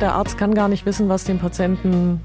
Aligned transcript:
Der 0.00 0.12
Arzt 0.12 0.36
kann 0.36 0.52
gar 0.52 0.68
nicht 0.68 0.84
wissen, 0.84 1.08
was 1.08 1.24
dem 1.24 1.38
Patienten, 1.38 2.20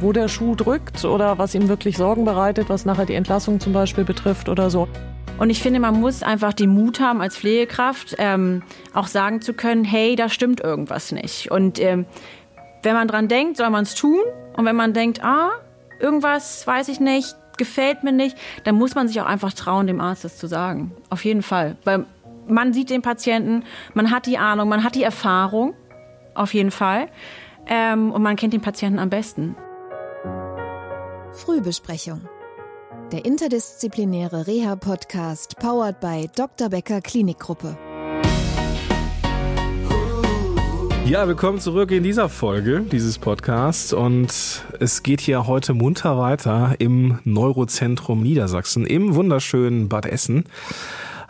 wo 0.00 0.12
der 0.12 0.26
Schuh 0.26 0.56
drückt 0.56 1.04
oder 1.04 1.38
was 1.38 1.54
ihm 1.54 1.68
wirklich 1.68 1.96
Sorgen 1.96 2.24
bereitet, 2.24 2.68
was 2.68 2.84
nachher 2.84 3.06
die 3.06 3.14
Entlassung 3.14 3.60
zum 3.60 3.72
Beispiel 3.72 4.02
betrifft 4.04 4.48
oder 4.48 4.68
so. 4.68 4.88
Und 5.38 5.50
ich 5.50 5.62
finde, 5.62 5.78
man 5.78 6.00
muss 6.00 6.24
einfach 6.24 6.52
den 6.52 6.70
Mut 6.70 6.98
haben, 6.98 7.20
als 7.20 7.36
Pflegekraft 7.36 8.16
ähm, 8.18 8.64
auch 8.92 9.06
sagen 9.06 9.40
zu 9.40 9.54
können, 9.54 9.84
hey, 9.84 10.16
da 10.16 10.28
stimmt 10.28 10.60
irgendwas 10.60 11.12
nicht. 11.12 11.52
Und 11.52 11.78
ähm, 11.78 12.04
wenn 12.82 12.94
man 12.94 13.06
dran 13.06 13.28
denkt, 13.28 13.58
soll 13.58 13.70
man 13.70 13.84
es 13.84 13.94
tun. 13.94 14.20
Und 14.56 14.64
wenn 14.64 14.74
man 14.74 14.92
denkt, 14.92 15.22
ah, 15.22 15.50
irgendwas 16.00 16.66
weiß 16.66 16.88
ich 16.88 16.98
nicht, 16.98 17.36
gefällt 17.56 18.02
mir 18.02 18.12
nicht, 18.12 18.36
dann 18.64 18.74
muss 18.74 18.96
man 18.96 19.06
sich 19.06 19.20
auch 19.20 19.26
einfach 19.26 19.52
trauen, 19.52 19.86
dem 19.86 20.00
Arzt 20.00 20.24
das 20.24 20.36
zu 20.36 20.48
sagen. 20.48 20.90
Auf 21.10 21.24
jeden 21.24 21.42
Fall. 21.42 21.76
Weil 21.84 22.06
man 22.48 22.72
sieht 22.72 22.90
den 22.90 23.02
Patienten, 23.02 23.62
man 23.94 24.10
hat 24.10 24.26
die 24.26 24.38
Ahnung, 24.38 24.68
man 24.68 24.82
hat 24.82 24.96
die 24.96 25.04
Erfahrung. 25.04 25.74
Auf 26.38 26.54
jeden 26.54 26.70
Fall. 26.70 27.08
Ähm, 27.66 28.12
und 28.12 28.22
man 28.22 28.36
kennt 28.36 28.52
den 28.52 28.60
Patienten 28.60 29.00
am 29.00 29.10
besten. 29.10 29.56
Frühbesprechung. 31.32 32.22
Der 33.10 33.24
interdisziplinäre 33.24 34.46
Reha-Podcast 34.46 35.56
powered 35.58 35.98
by 35.98 36.28
Dr. 36.36 36.68
Becker 36.68 37.00
Klinikgruppe. 37.00 37.76
Ja, 41.06 41.26
willkommen 41.26 41.58
zurück 41.58 41.90
in 41.90 42.04
dieser 42.04 42.28
Folge 42.28 42.82
dieses 42.82 43.18
Podcasts 43.18 43.92
und 43.92 44.62
es 44.78 45.02
geht 45.02 45.20
hier 45.20 45.46
heute 45.46 45.74
munter 45.74 46.18
weiter 46.18 46.76
im 46.78 47.18
Neurozentrum 47.24 48.22
Niedersachsen 48.22 48.86
im 48.86 49.14
wunderschönen 49.14 49.88
Bad 49.88 50.06
Essen. 50.06 50.44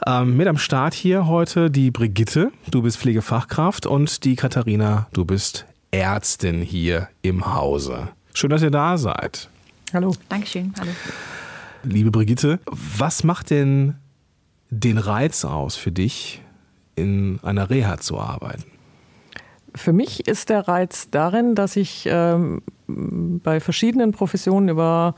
Ähm, 0.07 0.37
mit 0.37 0.47
am 0.47 0.59
Start 0.59 0.95
hier 0.95 1.27
heute 1.27 1.71
die 1.71 1.91
Brigitte, 1.91 2.53
du 2.71 2.83
bist 2.83 2.99
Pflegefachkraft 2.99 3.87
und 3.87 4.25
die 4.25 4.37
Katharina, 4.37 5.09
du 5.13 5.25
bist 5.25 5.67
Ärztin 5.91 6.63
hier 6.63 7.09
im 7.23 7.55
Hause. 7.55 8.09
Schön, 8.33 8.51
dass 8.51 8.63
ihr 8.63 8.71
da 8.71 8.97
seid. 8.97 9.49
Hallo. 9.93 10.15
Dankeschön. 10.29 10.73
Hallo. 10.79 10.91
Liebe 11.83 12.11
Brigitte, 12.11 12.61
was 12.67 13.25
macht 13.25 13.51
denn 13.51 13.97
den 14.71 14.99
Reiz 14.99 15.45
aus 15.45 15.77
für 15.77 15.91
dich, 15.91 16.43
in 16.95 17.41
einer 17.43 17.71
Reha 17.71 17.99
zu 17.99 18.21
arbeiten? 18.21 18.65
Für 19.75 19.93
mich 19.93 20.29
ist 20.29 20.49
der 20.49 20.69
Reiz 20.69 21.09
darin, 21.11 21.55
dass 21.55 21.77
ich 21.77 22.09
ähm, 22.11 22.63
bei 22.87 23.61
verschiedenen 23.61 24.13
Professionen 24.13 24.69
über 24.69 25.15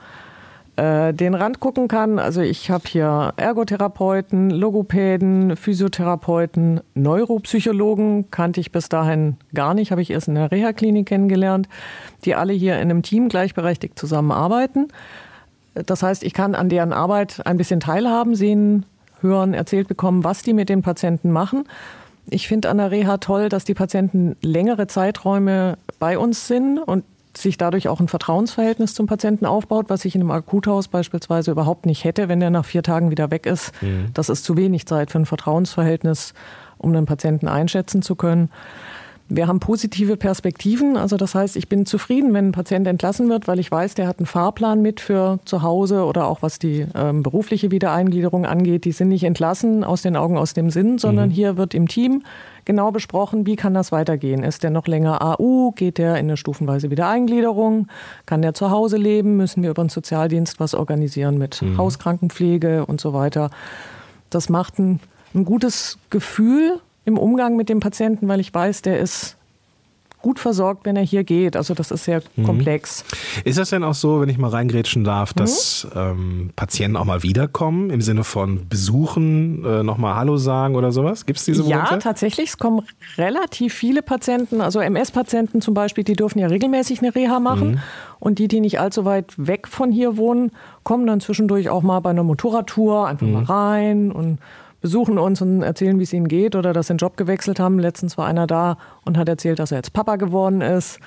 äh, 0.80 1.12
den 1.12 1.34
Rand 1.34 1.60
gucken 1.60 1.88
kann. 1.88 2.18
Also 2.18 2.40
ich 2.40 2.70
habe 2.70 2.84
hier 2.88 3.34
Ergotherapeuten, 3.36 4.48
Logopäden, 4.48 5.56
Physiotherapeuten, 5.56 6.80
Neuropsychologen, 6.94 8.30
kannte 8.30 8.60
ich 8.60 8.72
bis 8.72 8.88
dahin 8.88 9.36
gar 9.52 9.74
nicht, 9.74 9.90
habe 9.90 10.00
ich 10.00 10.10
erst 10.10 10.28
in 10.28 10.36
der 10.36 10.50
Reha-Klinik 10.50 11.06
kennengelernt, 11.06 11.68
die 12.24 12.34
alle 12.34 12.54
hier 12.54 12.76
in 12.76 12.90
einem 12.90 13.02
Team 13.02 13.28
gleichberechtigt 13.28 13.98
zusammenarbeiten. 13.98 14.88
Das 15.74 16.02
heißt, 16.02 16.22
ich 16.22 16.32
kann 16.32 16.54
an 16.54 16.70
deren 16.70 16.94
Arbeit 16.94 17.46
ein 17.46 17.58
bisschen 17.58 17.80
teilhaben, 17.80 18.34
sehen, 18.34 18.86
hören, 19.20 19.52
erzählt 19.52 19.86
bekommen, 19.86 20.24
was 20.24 20.42
die 20.42 20.54
mit 20.54 20.70
den 20.70 20.80
Patienten 20.80 21.30
machen. 21.30 21.64
Ich 22.30 22.48
finde 22.48 22.70
an 22.70 22.78
der 22.78 22.90
Reha 22.90 23.18
toll, 23.18 23.50
dass 23.50 23.64
die 23.64 23.74
Patienten 23.74 24.34
längere 24.40 24.86
Zeiträume 24.86 25.76
bei 25.98 26.16
uns 26.16 26.46
sind 26.46 26.78
und 26.78 27.04
sich 27.36 27.58
dadurch 27.58 27.88
auch 27.88 28.00
ein 28.00 28.08
Vertrauensverhältnis 28.08 28.94
zum 28.94 29.06
Patienten 29.06 29.46
aufbaut, 29.46 29.86
was 29.88 30.04
ich 30.04 30.14
in 30.14 30.20
einem 30.20 30.30
Akuthaus 30.30 30.88
beispielsweise 30.88 31.50
überhaupt 31.50 31.86
nicht 31.86 32.04
hätte, 32.04 32.28
wenn 32.28 32.40
der 32.40 32.50
nach 32.50 32.64
vier 32.64 32.82
Tagen 32.82 33.10
wieder 33.10 33.30
weg 33.30 33.46
ist. 33.46 33.72
Mhm. 33.82 34.10
Das 34.14 34.28
ist 34.28 34.44
zu 34.44 34.56
wenig 34.56 34.86
Zeit 34.86 35.10
für 35.10 35.18
ein 35.18 35.26
Vertrauensverhältnis, 35.26 36.34
um 36.78 36.90
einen 36.90 37.06
Patienten 37.06 37.48
einschätzen 37.48 38.02
zu 38.02 38.16
können. 38.16 38.50
Wir 39.32 39.46
haben 39.46 39.60
positive 39.60 40.16
Perspektiven. 40.16 40.96
Also 40.96 41.16
das 41.16 41.36
heißt, 41.36 41.54
ich 41.54 41.68
bin 41.68 41.86
zufrieden, 41.86 42.34
wenn 42.34 42.48
ein 42.48 42.52
Patient 42.52 42.86
entlassen 42.88 43.28
wird, 43.28 43.46
weil 43.46 43.60
ich 43.60 43.70
weiß, 43.70 43.94
der 43.94 44.08
hat 44.08 44.18
einen 44.18 44.26
Fahrplan 44.26 44.82
mit 44.82 44.98
für 44.98 45.38
zu 45.44 45.62
Hause 45.62 46.04
oder 46.04 46.26
auch 46.26 46.42
was 46.42 46.58
die 46.58 46.84
ähm, 46.96 47.22
berufliche 47.22 47.70
Wiedereingliederung 47.70 48.44
angeht. 48.44 48.84
Die 48.84 48.90
sind 48.90 49.08
nicht 49.08 49.22
entlassen 49.22 49.84
aus 49.84 50.02
den 50.02 50.16
Augen, 50.16 50.36
aus 50.36 50.52
dem 50.52 50.68
Sinn, 50.70 50.98
sondern 50.98 51.28
mhm. 51.28 51.32
hier 51.32 51.56
wird 51.56 51.74
im 51.74 51.86
Team 51.86 52.24
genau 52.64 52.90
besprochen, 52.90 53.46
wie 53.46 53.54
kann 53.54 53.72
das 53.72 53.92
weitergehen. 53.92 54.42
Ist 54.42 54.64
der 54.64 54.70
noch 54.70 54.88
länger 54.88 55.22
AU? 55.22 55.70
Geht 55.76 55.98
der 55.98 56.16
in 56.16 56.26
eine 56.26 56.36
stufenweise 56.36 56.90
Wiedereingliederung? 56.90 57.86
Kann 58.26 58.42
der 58.42 58.54
zu 58.54 58.70
Hause 58.70 58.96
leben? 58.96 59.36
Müssen 59.36 59.62
wir 59.62 59.70
über 59.70 59.84
den 59.84 59.90
Sozialdienst 59.90 60.58
was 60.58 60.74
organisieren 60.74 61.38
mit 61.38 61.62
mhm. 61.62 61.78
Hauskrankenpflege 61.78 62.84
und 62.84 63.00
so 63.00 63.12
weiter? 63.12 63.50
Das 64.28 64.48
macht 64.48 64.80
ein, 64.80 64.98
ein 65.34 65.44
gutes 65.44 65.98
Gefühl 66.10 66.80
im 67.10 67.18
Umgang 67.18 67.56
mit 67.56 67.68
dem 67.68 67.80
Patienten, 67.80 68.28
weil 68.28 68.40
ich 68.40 68.54
weiß, 68.54 68.82
der 68.82 69.00
ist 69.00 69.36
gut 70.22 70.38
versorgt, 70.38 70.84
wenn 70.84 70.96
er 70.96 71.02
hier 71.02 71.24
geht. 71.24 71.56
Also 71.56 71.74
das 71.74 71.90
ist 71.90 72.04
sehr 72.04 72.22
mhm. 72.36 72.44
komplex. 72.44 73.04
Ist 73.44 73.58
das 73.58 73.70
denn 73.70 73.82
auch 73.82 73.94
so, 73.94 74.20
wenn 74.20 74.28
ich 74.28 74.38
mal 74.38 74.50
reingrätschen 74.50 75.02
darf, 75.02 75.32
dass 75.32 75.86
mhm. 75.94 76.00
ähm, 76.00 76.50
Patienten 76.56 76.96
auch 76.96 77.04
mal 77.04 77.22
wiederkommen 77.22 77.90
im 77.90 78.00
Sinne 78.02 78.24
von 78.24 78.68
besuchen, 78.68 79.64
äh, 79.64 79.82
nochmal 79.82 80.16
Hallo 80.16 80.36
sagen 80.36 80.76
oder 80.76 80.92
sowas? 80.92 81.26
Gibt 81.26 81.38
es 81.38 81.46
diese 81.46 81.62
Momente? 81.62 81.92
Ja, 81.92 81.96
tatsächlich. 81.96 82.50
Es 82.50 82.58
kommen 82.58 82.82
relativ 83.16 83.74
viele 83.74 84.02
Patienten, 84.02 84.60
also 84.60 84.80
MS-Patienten 84.80 85.62
zum 85.62 85.74
Beispiel, 85.74 86.04
die 86.04 86.14
dürfen 86.14 86.38
ja 86.38 86.48
regelmäßig 86.48 87.00
eine 87.00 87.14
Reha 87.14 87.40
machen. 87.40 87.72
Mhm. 87.72 87.78
Und 88.18 88.38
die, 88.38 88.48
die 88.48 88.60
nicht 88.60 88.78
allzu 88.78 89.06
weit 89.06 89.32
weg 89.38 89.66
von 89.66 89.90
hier 89.90 90.18
wohnen, 90.18 90.52
kommen 90.82 91.06
dann 91.06 91.20
zwischendurch 91.20 91.70
auch 91.70 91.82
mal 91.82 92.00
bei 92.00 92.10
einer 92.10 92.22
Motorradtour 92.22 93.08
einfach 93.08 93.26
mal 93.26 93.40
mhm. 93.40 93.46
rein 93.46 94.12
und 94.12 94.38
besuchen 94.80 95.18
uns 95.18 95.42
und 95.42 95.62
erzählen, 95.62 95.98
wie 95.98 96.04
es 96.04 96.12
ihnen 96.12 96.28
geht 96.28 96.56
oder 96.56 96.72
dass 96.72 96.86
sie 96.86 96.94
den 96.94 96.98
Job 96.98 97.16
gewechselt 97.16 97.60
haben. 97.60 97.78
Letztens 97.78 98.16
war 98.16 98.26
einer 98.26 98.46
da 98.46 98.78
und 99.04 99.18
hat 99.18 99.28
erzählt, 99.28 99.58
dass 99.58 99.72
er 99.72 99.78
jetzt 99.78 99.92
Papa 99.92 100.16
geworden 100.16 100.60
ist. 100.60 100.98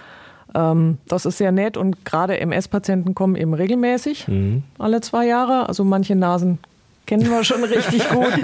Ähm, 0.55 0.97
das 1.07 1.25
ist 1.25 1.37
sehr 1.37 1.51
nett 1.51 1.77
und 1.77 2.05
gerade 2.05 2.39
MS-Patienten 2.39 3.15
kommen 3.15 3.35
eben 3.35 3.53
regelmäßig, 3.53 4.27
mhm. 4.27 4.63
alle 4.77 5.01
zwei 5.01 5.25
Jahre. 5.25 5.67
Also 5.67 5.83
manche 5.83 6.15
Nasen 6.15 6.59
kennen 7.05 7.29
wir 7.29 7.43
schon 7.43 7.63
richtig 7.63 8.09
gut. 8.09 8.33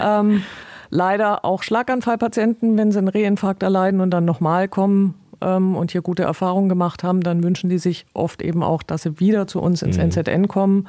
Ähm, 0.00 0.42
leider 0.90 1.44
auch 1.44 1.62
Schlaganfallpatienten, 1.62 2.76
wenn 2.76 2.92
sie 2.92 2.98
einen 2.98 3.08
Reinfarkt 3.08 3.62
erleiden 3.62 4.00
und 4.00 4.10
dann 4.10 4.24
nochmal 4.24 4.68
kommen 4.68 5.14
ähm, 5.40 5.76
und 5.76 5.92
hier 5.92 6.02
gute 6.02 6.24
Erfahrungen 6.24 6.68
gemacht 6.68 7.02
haben, 7.02 7.22
dann 7.22 7.42
wünschen 7.42 7.70
die 7.70 7.78
sich 7.78 8.06
oft 8.14 8.42
eben 8.42 8.62
auch, 8.62 8.82
dass 8.82 9.02
sie 9.02 9.20
wieder 9.20 9.46
zu 9.46 9.60
uns 9.60 9.82
ins 9.82 9.96
mhm. 9.96 10.10
NZN 10.10 10.48
kommen. 10.48 10.88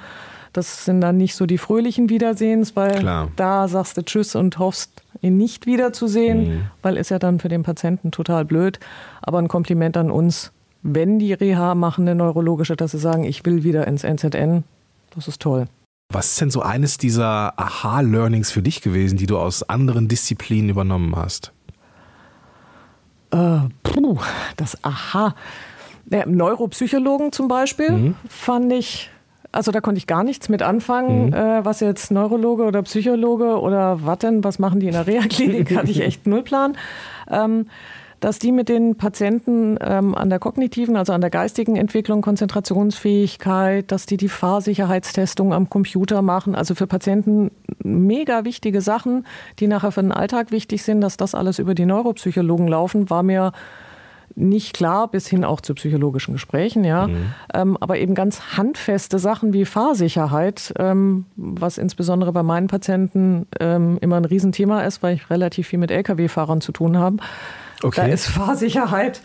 Das 0.55 0.85
sind 0.85 1.01
dann 1.01 1.17
nicht 1.17 1.35
so 1.35 1.45
die 1.45 1.57
fröhlichen 1.57 2.07
Wiedersehens, 2.07 2.77
weil 2.77 2.99
Klar. 2.99 3.29
da 3.35 3.67
sagst 3.67 3.97
du 3.97 4.05
Tschüss 4.05 4.35
und 4.35 4.57
hoffst, 4.57 5.03
ihn 5.19 5.35
nicht 5.35 5.65
wiederzusehen, 5.65 6.47
mhm. 6.47 6.61
weil 6.81 6.95
ist 6.95 7.09
ja 7.09 7.19
dann 7.19 7.41
für 7.41 7.49
den 7.49 7.63
Patienten 7.63 8.11
total 8.11 8.45
blöd. 8.45 8.79
Aber 9.21 9.39
ein 9.39 9.49
Kompliment 9.49 9.97
an 9.97 10.09
uns, 10.09 10.53
wenn 10.81 11.19
die 11.19 11.33
Reha 11.33 11.75
machen, 11.75 12.07
eine 12.07 12.15
neurologische, 12.15 12.77
dass 12.77 12.91
sie 12.91 12.99
sagen, 12.99 13.25
ich 13.25 13.45
will 13.45 13.65
wieder 13.65 13.85
ins 13.85 14.05
NZN, 14.05 14.63
das 15.13 15.27
ist 15.27 15.41
toll. 15.41 15.65
Was 16.13 16.27
ist 16.27 16.39
denn 16.39 16.51
so 16.51 16.61
eines 16.61 16.97
dieser 16.97 17.59
Aha-Learnings 17.59 18.49
für 18.49 18.61
dich 18.61 18.81
gewesen, 18.81 19.17
die 19.17 19.27
du 19.27 19.37
aus 19.37 19.61
anderen 19.61 20.07
Disziplinen 20.07 20.69
übernommen 20.69 21.17
hast? 21.17 21.51
Äh, 23.31 23.59
puh, 23.83 24.19
das 24.55 24.81
Aha. 24.85 25.35
Der 26.05 26.27
Neuropsychologen 26.27 27.33
zum 27.33 27.49
Beispiel 27.49 27.91
mhm. 27.91 28.15
fand 28.29 28.71
ich 28.71 29.09
also 29.55 29.71
da 29.71 29.79
konnte 29.79 29.97
ich 29.97 30.07
gar 30.07 30.23
nichts 30.23 30.49
mit 30.49 30.61
anfangen, 30.61 31.27
mhm. 31.27 31.33
äh, 31.33 31.65
was 31.65 31.79
jetzt 31.79 32.11
Neurologe 32.11 32.63
oder 32.63 32.83
Psychologe 32.83 33.59
oder 33.59 34.05
was 34.05 34.19
denn, 34.19 34.43
was 34.43 34.59
machen 34.59 34.79
die 34.81 34.87
in 34.87 34.93
der 34.93 35.07
Reha-Klinik, 35.07 35.75
hatte 35.77 35.91
ich 35.91 36.01
echt 36.01 36.27
null 36.27 36.43
Plan. 36.43 36.77
Ähm, 37.31 37.67
dass 38.19 38.39
die 38.39 38.51
mit 38.51 38.69
den 38.69 38.95
Patienten 38.95 39.77
ähm, 39.81 40.15
an 40.15 40.29
der 40.29 40.39
kognitiven, 40.39 40.97
also 40.97 41.13
an 41.13 41.21
der 41.21 41.29
geistigen 41.29 41.75
Entwicklung, 41.75 42.21
Konzentrationsfähigkeit, 42.21 43.91
dass 43.91 44.05
die 44.05 44.17
die 44.17 44.29
Fahrsicherheitstestung 44.29 45.53
am 45.53 45.69
Computer 45.69 46.21
machen, 46.21 46.55
also 46.55 46.75
für 46.75 46.87
Patienten 46.87 47.51
mega 47.83 48.43
wichtige 48.43 48.81
Sachen, 48.81 49.25
die 49.59 49.67
nachher 49.67 49.91
für 49.91 50.01
den 50.01 50.11
Alltag 50.11 50.51
wichtig 50.51 50.83
sind, 50.83 51.01
dass 51.01 51.17
das 51.17 51.35
alles 51.35 51.59
über 51.59 51.75
die 51.75 51.85
Neuropsychologen 51.85 52.67
laufen, 52.67 53.09
war 53.09 53.21
mir 53.21 53.51
nicht 54.35 54.75
klar, 54.75 55.09
bis 55.09 55.27
hin 55.27 55.43
auch 55.43 55.61
zu 55.61 55.73
psychologischen 55.75 56.33
Gesprächen, 56.33 56.83
ja. 56.83 57.07
Mhm. 57.07 57.33
Ähm, 57.53 57.77
aber 57.79 57.97
eben 57.97 58.15
ganz 58.15 58.57
handfeste 58.57 59.17
Sachen 59.17 59.53
wie 59.53 59.65
Fahrsicherheit, 59.65 60.73
ähm, 60.77 61.25
was 61.35 61.77
insbesondere 61.77 62.33
bei 62.33 62.43
meinen 62.43 62.67
Patienten 62.67 63.47
ähm, 63.59 63.97
immer 64.01 64.17
ein 64.17 64.25
Riesenthema 64.25 64.81
ist, 64.81 65.01
weil 65.01 65.15
ich 65.15 65.29
relativ 65.29 65.67
viel 65.67 65.79
mit 65.79 65.91
Lkw-Fahrern 65.91 66.61
zu 66.61 66.71
tun 66.71 66.97
habe. 66.97 67.17
Okay. 67.85 68.01
Da 68.01 68.07
ist 68.07 68.25
Fahrsicherheit 68.25 69.21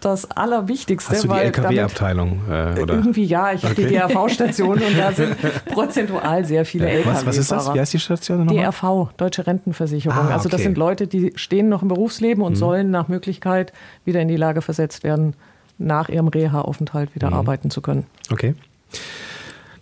das 0.00 0.30
Allerwichtigste. 0.30 1.12
Hast 1.12 1.24
du 1.24 1.28
die 1.28 1.34
LKW-Abteilung? 1.34 2.42
Äh, 2.50 2.78
irgendwie 2.80 3.24
ja, 3.24 3.52
ich 3.52 3.62
habe 3.62 3.72
okay. 3.72 3.86
die 3.86 3.94
DRV-Station 3.94 4.82
und 4.82 4.98
da 4.98 5.12
sind 5.12 5.34
prozentual 5.66 6.44
sehr 6.44 6.66
viele 6.66 6.88
ja. 6.88 6.90
LKW-Fahrer. 6.96 7.16
Was, 7.16 7.26
was, 7.26 7.38
ist 7.38 7.52
das? 7.52 7.72
Wie 7.72 7.80
heißt 7.80 7.94
die 7.94 7.98
Station 8.00 8.44
nochmal? 8.44 8.64
DRV, 8.64 9.14
Deutsche 9.16 9.46
Rentenversicherung. 9.46 10.18
Ah, 10.18 10.24
okay. 10.24 10.32
Also 10.34 10.50
das 10.50 10.62
sind 10.62 10.76
Leute, 10.76 11.06
die 11.06 11.32
stehen 11.36 11.70
noch 11.70 11.80
im 11.80 11.88
Berufsleben 11.88 12.42
und 12.42 12.52
mhm. 12.52 12.56
sollen 12.56 12.90
nach 12.90 13.08
Möglichkeit 13.08 13.72
wieder 14.04 14.20
in 14.20 14.28
die 14.28 14.36
Lage 14.36 14.60
versetzt 14.60 15.04
werden, 15.04 15.34
nach 15.78 16.10
ihrem 16.10 16.28
Reha-Aufenthalt 16.28 17.14
wieder 17.14 17.28
mhm. 17.28 17.36
arbeiten 17.36 17.70
zu 17.70 17.80
können. 17.80 18.04
Okay. 18.30 18.54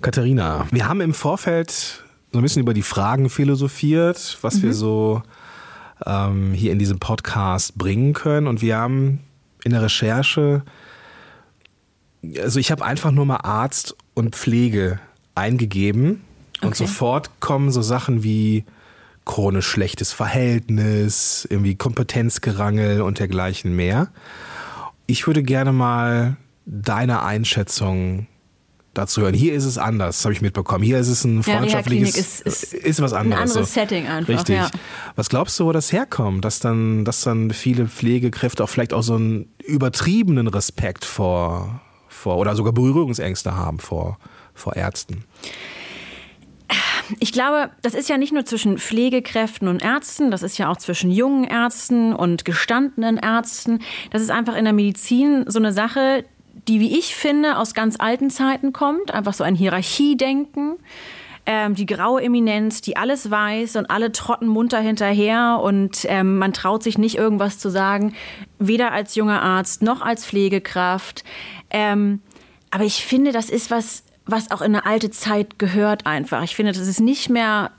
Katharina, 0.02 0.66
wir 0.70 0.88
haben 0.88 1.00
im 1.00 1.14
Vorfeld 1.14 2.04
so 2.32 2.38
ein 2.38 2.42
bisschen 2.42 2.62
über 2.62 2.74
die 2.74 2.82
Fragen 2.82 3.28
philosophiert, 3.28 4.38
was 4.42 4.58
mhm. 4.58 4.62
wir 4.62 4.74
so 4.74 5.22
ähm, 6.06 6.52
hier 6.52 6.72
in 6.72 6.78
diesem 6.78 6.98
Podcast 6.98 7.76
bringen 7.76 8.12
können. 8.12 8.46
Und 8.46 8.62
wir 8.62 8.76
haben 8.76 9.20
in 9.64 9.72
der 9.72 9.82
Recherche, 9.82 10.62
also 12.38 12.58
ich 12.58 12.70
habe 12.70 12.84
einfach 12.84 13.10
nur 13.10 13.26
mal 13.26 13.40
Arzt 13.42 13.96
und 14.14 14.36
Pflege 14.36 15.00
eingegeben 15.34 16.22
und 16.62 16.68
Okay. 16.68 16.86
sofort 16.86 17.40
kommen 17.40 17.70
so 17.70 17.82
Sachen 17.82 18.22
wie 18.22 18.64
chronisch 19.24 19.66
schlechtes 19.66 20.12
Verhältnis, 20.12 21.46
irgendwie 21.48 21.74
Kompetenzgerangel 21.74 23.00
und 23.02 23.18
dergleichen 23.18 23.74
mehr. 23.76 24.08
Ich 25.06 25.26
würde 25.26 25.42
gerne 25.42 25.72
mal 25.72 26.36
deine 26.66 27.22
Einschätzung 27.22 28.26
dazu 28.94 29.22
hören. 29.22 29.34
Hier 29.34 29.54
ist 29.54 29.64
es 29.64 29.78
anders, 29.78 30.24
habe 30.24 30.32
ich 30.32 30.42
mitbekommen. 30.42 30.82
Hier 30.84 30.98
ist 30.98 31.08
es 31.08 31.24
ein 31.24 31.36
Ja, 31.38 31.58
freundschaftliches, 31.58 32.14
Reha-Klinik 32.16 32.16
ist- 32.16 32.40
ist 32.46 32.74
ist 32.74 33.00
was 33.02 33.12
ein 33.12 33.32
anderes. 33.32 33.50
anderes 33.52 33.68
so. 33.74 33.80
Setting 33.80 34.06
einfach, 34.06 34.28
Richtig. 34.34 34.56
ja. 34.56 34.70
Was 35.16 35.28
glaubst 35.28 35.58
du, 35.60 35.66
wo 35.66 35.72
das 35.72 35.92
herkommt, 35.92 36.44
dass 36.44 36.58
dann, 36.60 37.04
dass 37.04 37.22
dann 37.22 37.50
viele 37.52 37.86
Pflegekräfte 37.86 38.64
auch 38.64 38.68
vielleicht 38.68 38.92
auch 38.92 39.02
so 39.02 39.14
einen 39.14 39.48
übertriebenen 39.64 40.48
Respekt 40.48 41.04
vor, 41.04 41.80
vor 42.08 42.36
oder 42.38 42.56
sogar 42.56 42.72
Berührungsängste 42.72 43.54
haben 43.56 43.78
vor, 43.78 44.18
vor 44.54 44.74
Ärzten? 44.76 45.24
Ich 47.18 47.32
glaube, 47.32 47.70
das 47.82 47.94
ist 47.94 48.08
ja 48.08 48.16
nicht 48.18 48.32
nur 48.32 48.44
zwischen 48.44 48.78
Pflegekräften 48.78 49.66
und 49.66 49.82
Ärzten, 49.82 50.30
das 50.30 50.44
ist 50.44 50.58
ja 50.58 50.68
auch 50.70 50.76
zwischen 50.76 51.10
jungen 51.10 51.42
Ärzten 51.42 52.12
und 52.14 52.44
gestandenen 52.44 53.16
Ärzten. 53.16 53.80
Das 54.12 54.22
ist 54.22 54.30
einfach 54.30 54.54
in 54.56 54.64
der 54.64 54.72
Medizin 54.72 55.44
so 55.48 55.58
eine 55.58 55.72
Sache, 55.72 56.24
die, 56.70 56.78
wie 56.78 56.96
ich 56.96 57.16
finde, 57.16 57.58
aus 57.58 57.74
ganz 57.74 57.96
alten 57.98 58.30
Zeiten 58.30 58.72
kommt. 58.72 59.12
Einfach 59.12 59.34
so 59.34 59.42
ein 59.42 59.56
Hierarchiedenken. 59.56 60.76
Ähm, 61.44 61.74
die 61.74 61.86
graue 61.86 62.22
Eminenz, 62.22 62.80
die 62.80 62.96
alles 62.96 63.28
weiß 63.28 63.74
und 63.74 63.90
alle 63.90 64.12
trotten 64.12 64.46
munter 64.46 64.78
hinterher 64.78 65.58
und 65.62 66.04
ähm, 66.08 66.38
man 66.38 66.52
traut 66.52 66.84
sich 66.84 66.96
nicht 66.96 67.16
irgendwas 67.16 67.58
zu 67.58 67.70
sagen, 67.70 68.14
weder 68.58 68.92
als 68.92 69.16
junger 69.16 69.42
Arzt 69.42 69.82
noch 69.82 70.00
als 70.00 70.24
Pflegekraft. 70.24 71.24
Ähm, 71.70 72.20
aber 72.70 72.84
ich 72.84 73.04
finde, 73.04 73.32
das 73.32 73.50
ist 73.50 73.72
was, 73.72 74.04
was 74.26 74.52
auch 74.52 74.60
in 74.60 74.76
eine 74.76 74.86
alte 74.86 75.10
Zeit 75.10 75.58
gehört 75.58 76.06
einfach. 76.06 76.44
Ich 76.44 76.54
finde, 76.54 76.70
das 76.70 76.86
ist 76.86 77.00
nicht 77.00 77.30
mehr 77.30 77.72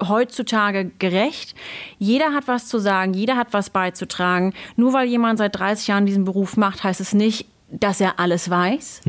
heutzutage 0.00 0.90
gerecht. 0.98 1.54
Jeder 1.98 2.32
hat 2.32 2.48
was 2.48 2.66
zu 2.66 2.78
sagen, 2.78 3.12
jeder 3.12 3.36
hat 3.36 3.48
was 3.52 3.68
beizutragen. 3.68 4.54
Nur 4.76 4.94
weil 4.94 5.06
jemand 5.06 5.38
seit 5.38 5.58
30 5.58 5.88
Jahren 5.88 6.06
diesen 6.06 6.24
Beruf 6.24 6.56
macht, 6.56 6.82
heißt 6.82 7.00
es 7.00 7.12
nicht, 7.12 7.46
dass 7.72 8.00
er 8.00 8.20
alles 8.20 8.48
weiß. 8.50 9.02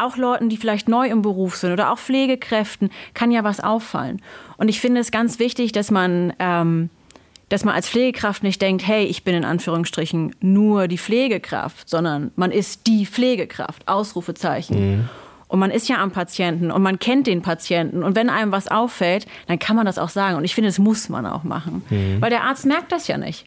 Auch 0.00 0.16
Leuten, 0.16 0.48
die 0.48 0.56
vielleicht 0.56 0.88
neu 0.88 1.08
im 1.08 1.22
Beruf 1.22 1.56
sind 1.56 1.72
oder 1.72 1.92
auch 1.92 1.98
Pflegekräften, 1.98 2.90
kann 3.14 3.30
ja 3.30 3.42
was 3.44 3.60
auffallen. 3.60 4.22
Und 4.56 4.68
ich 4.68 4.80
finde 4.80 5.00
es 5.00 5.10
ganz 5.10 5.38
wichtig, 5.40 5.72
dass 5.72 5.90
man, 5.90 6.32
ähm, 6.38 6.88
dass 7.48 7.64
man 7.64 7.74
als 7.74 7.88
Pflegekraft 7.88 8.42
nicht 8.44 8.62
denkt, 8.62 8.86
hey, 8.86 9.04
ich 9.04 9.24
bin 9.24 9.34
in 9.34 9.44
Anführungsstrichen 9.44 10.36
nur 10.40 10.86
die 10.86 10.98
Pflegekraft, 10.98 11.88
sondern 11.88 12.30
man 12.36 12.52
ist 12.52 12.86
die 12.86 13.06
Pflegekraft, 13.06 13.88
Ausrufezeichen. 13.88 14.76
Und 15.48 15.58
man 15.58 15.70
ist 15.70 15.88
ja 15.88 15.96
am 15.96 16.10
Patienten 16.10 16.70
und 16.70 16.82
man 16.82 16.98
kennt 16.98 17.26
den 17.26 17.40
Patienten. 17.40 18.02
Und 18.02 18.14
wenn 18.14 18.28
einem 18.28 18.52
was 18.52 18.68
auffällt, 18.68 19.26
dann 19.46 19.58
kann 19.58 19.76
man 19.76 19.86
das 19.86 19.98
auch 19.98 20.10
sagen. 20.10 20.36
Und 20.36 20.44
ich 20.44 20.54
finde, 20.54 20.68
das 20.68 20.78
muss 20.78 21.08
man 21.08 21.24
auch 21.26 21.42
machen. 21.42 21.82
Weil 22.20 22.30
der 22.30 22.44
Arzt 22.44 22.66
merkt 22.66 22.92
das 22.92 23.08
ja 23.08 23.16
nicht. 23.16 23.46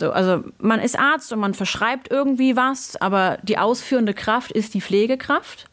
So, 0.00 0.12
also 0.12 0.44
man 0.58 0.80
ist 0.80 0.98
Arzt 0.98 1.32
und 1.32 1.40
man 1.40 1.54
verschreibt 1.54 2.10
irgendwie 2.10 2.56
was, 2.56 2.96
aber 2.96 3.38
die 3.42 3.58
ausführende 3.58 4.14
Kraft 4.14 4.52
ist 4.52 4.74
die 4.74 4.80
Pflegekraft. 4.80 5.68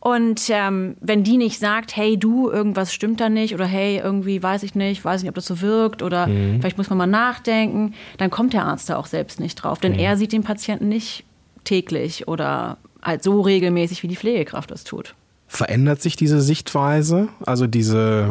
Und 0.00 0.48
ähm, 0.48 0.96
wenn 1.02 1.24
die 1.24 1.36
nicht 1.36 1.58
sagt, 1.58 1.94
hey 1.94 2.18
du, 2.18 2.50
irgendwas 2.50 2.94
stimmt 2.94 3.20
da 3.20 3.28
nicht 3.28 3.54
oder 3.54 3.66
hey, 3.66 4.00
irgendwie 4.02 4.42
weiß 4.42 4.62
ich 4.62 4.74
nicht, 4.74 5.04
weiß 5.04 5.20
nicht, 5.20 5.28
ob 5.28 5.34
das 5.34 5.44
so 5.44 5.60
wirkt 5.60 6.02
oder 6.02 6.26
vielleicht 6.26 6.78
muss 6.78 6.88
man 6.88 6.96
mal 6.96 7.06
nachdenken, 7.06 7.92
dann 8.16 8.30
kommt 8.30 8.54
der 8.54 8.64
Arzt 8.64 8.88
da 8.88 8.96
auch 8.96 9.04
selbst 9.04 9.40
nicht 9.40 9.56
drauf. 9.56 9.78
Denn 9.78 9.94
er 9.94 10.16
sieht 10.16 10.32
den 10.32 10.42
Patienten 10.42 10.88
nicht 10.88 11.24
täglich 11.64 12.28
oder 12.28 12.78
halt 13.02 13.22
so 13.22 13.42
regelmäßig, 13.42 14.02
wie 14.02 14.08
die 14.08 14.16
Pflegekraft 14.16 14.70
das 14.70 14.84
tut. 14.84 15.14
Verändert 15.48 16.00
sich 16.00 16.16
diese 16.16 16.40
Sichtweise, 16.40 17.28
also 17.44 17.66
diese, 17.66 18.30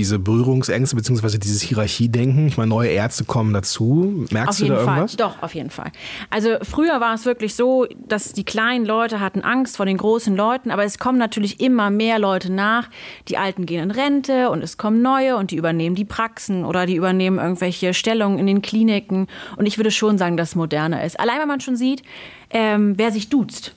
diese 0.00 0.18
Berührungsängste 0.18 0.96
beziehungsweise 0.96 1.38
dieses 1.38 1.60
Hierarchiedenken? 1.60 2.46
Ich 2.48 2.56
meine, 2.56 2.70
neue 2.70 2.88
Ärzte 2.88 3.24
kommen 3.24 3.52
dazu. 3.52 4.26
Merkst 4.30 4.48
Auf 4.48 4.56
du 4.56 4.64
jeden 4.64 4.76
da 4.76 4.82
Fall. 4.82 4.96
irgendwas? 4.96 5.16
Doch, 5.16 5.42
auf 5.42 5.54
jeden 5.54 5.68
Fall. 5.68 5.92
Also 6.30 6.56
früher 6.62 7.00
war 7.00 7.14
es 7.14 7.26
wirklich 7.26 7.54
so, 7.54 7.86
dass 8.08 8.32
die 8.32 8.44
kleinen 8.44 8.86
Leute 8.86 9.20
hatten 9.20 9.42
Angst 9.42 9.76
vor 9.76 9.84
den 9.84 9.98
großen 9.98 10.34
Leuten, 10.34 10.70
aber 10.70 10.84
es 10.84 10.98
kommen 10.98 11.18
natürlich 11.18 11.60
immer 11.60 11.90
mehr 11.90 12.18
Leute 12.18 12.50
nach. 12.50 12.88
Die 13.28 13.36
Alten 13.36 13.66
gehen 13.66 13.82
in 13.82 13.90
Rente 13.90 14.48
und 14.48 14.62
es 14.62 14.78
kommen 14.78 15.02
neue 15.02 15.36
und 15.36 15.50
die 15.50 15.56
übernehmen 15.56 15.94
die 15.94 16.06
Praxen 16.06 16.64
oder 16.64 16.86
die 16.86 16.96
übernehmen 16.96 17.38
irgendwelche 17.38 17.92
Stellungen 17.92 18.38
in 18.38 18.46
den 18.46 18.62
Kliniken. 18.62 19.26
Und 19.58 19.66
ich 19.66 19.76
würde 19.76 19.90
schon 19.90 20.16
sagen, 20.16 20.38
dass 20.38 20.50
es 20.50 20.54
moderner 20.54 21.04
ist. 21.04 21.20
Allein, 21.20 21.40
wenn 21.40 21.48
man 21.48 21.60
schon 21.60 21.76
sieht, 21.76 22.02
ähm, 22.48 22.94
wer 22.96 23.12
sich 23.12 23.28
duzt. 23.28 23.74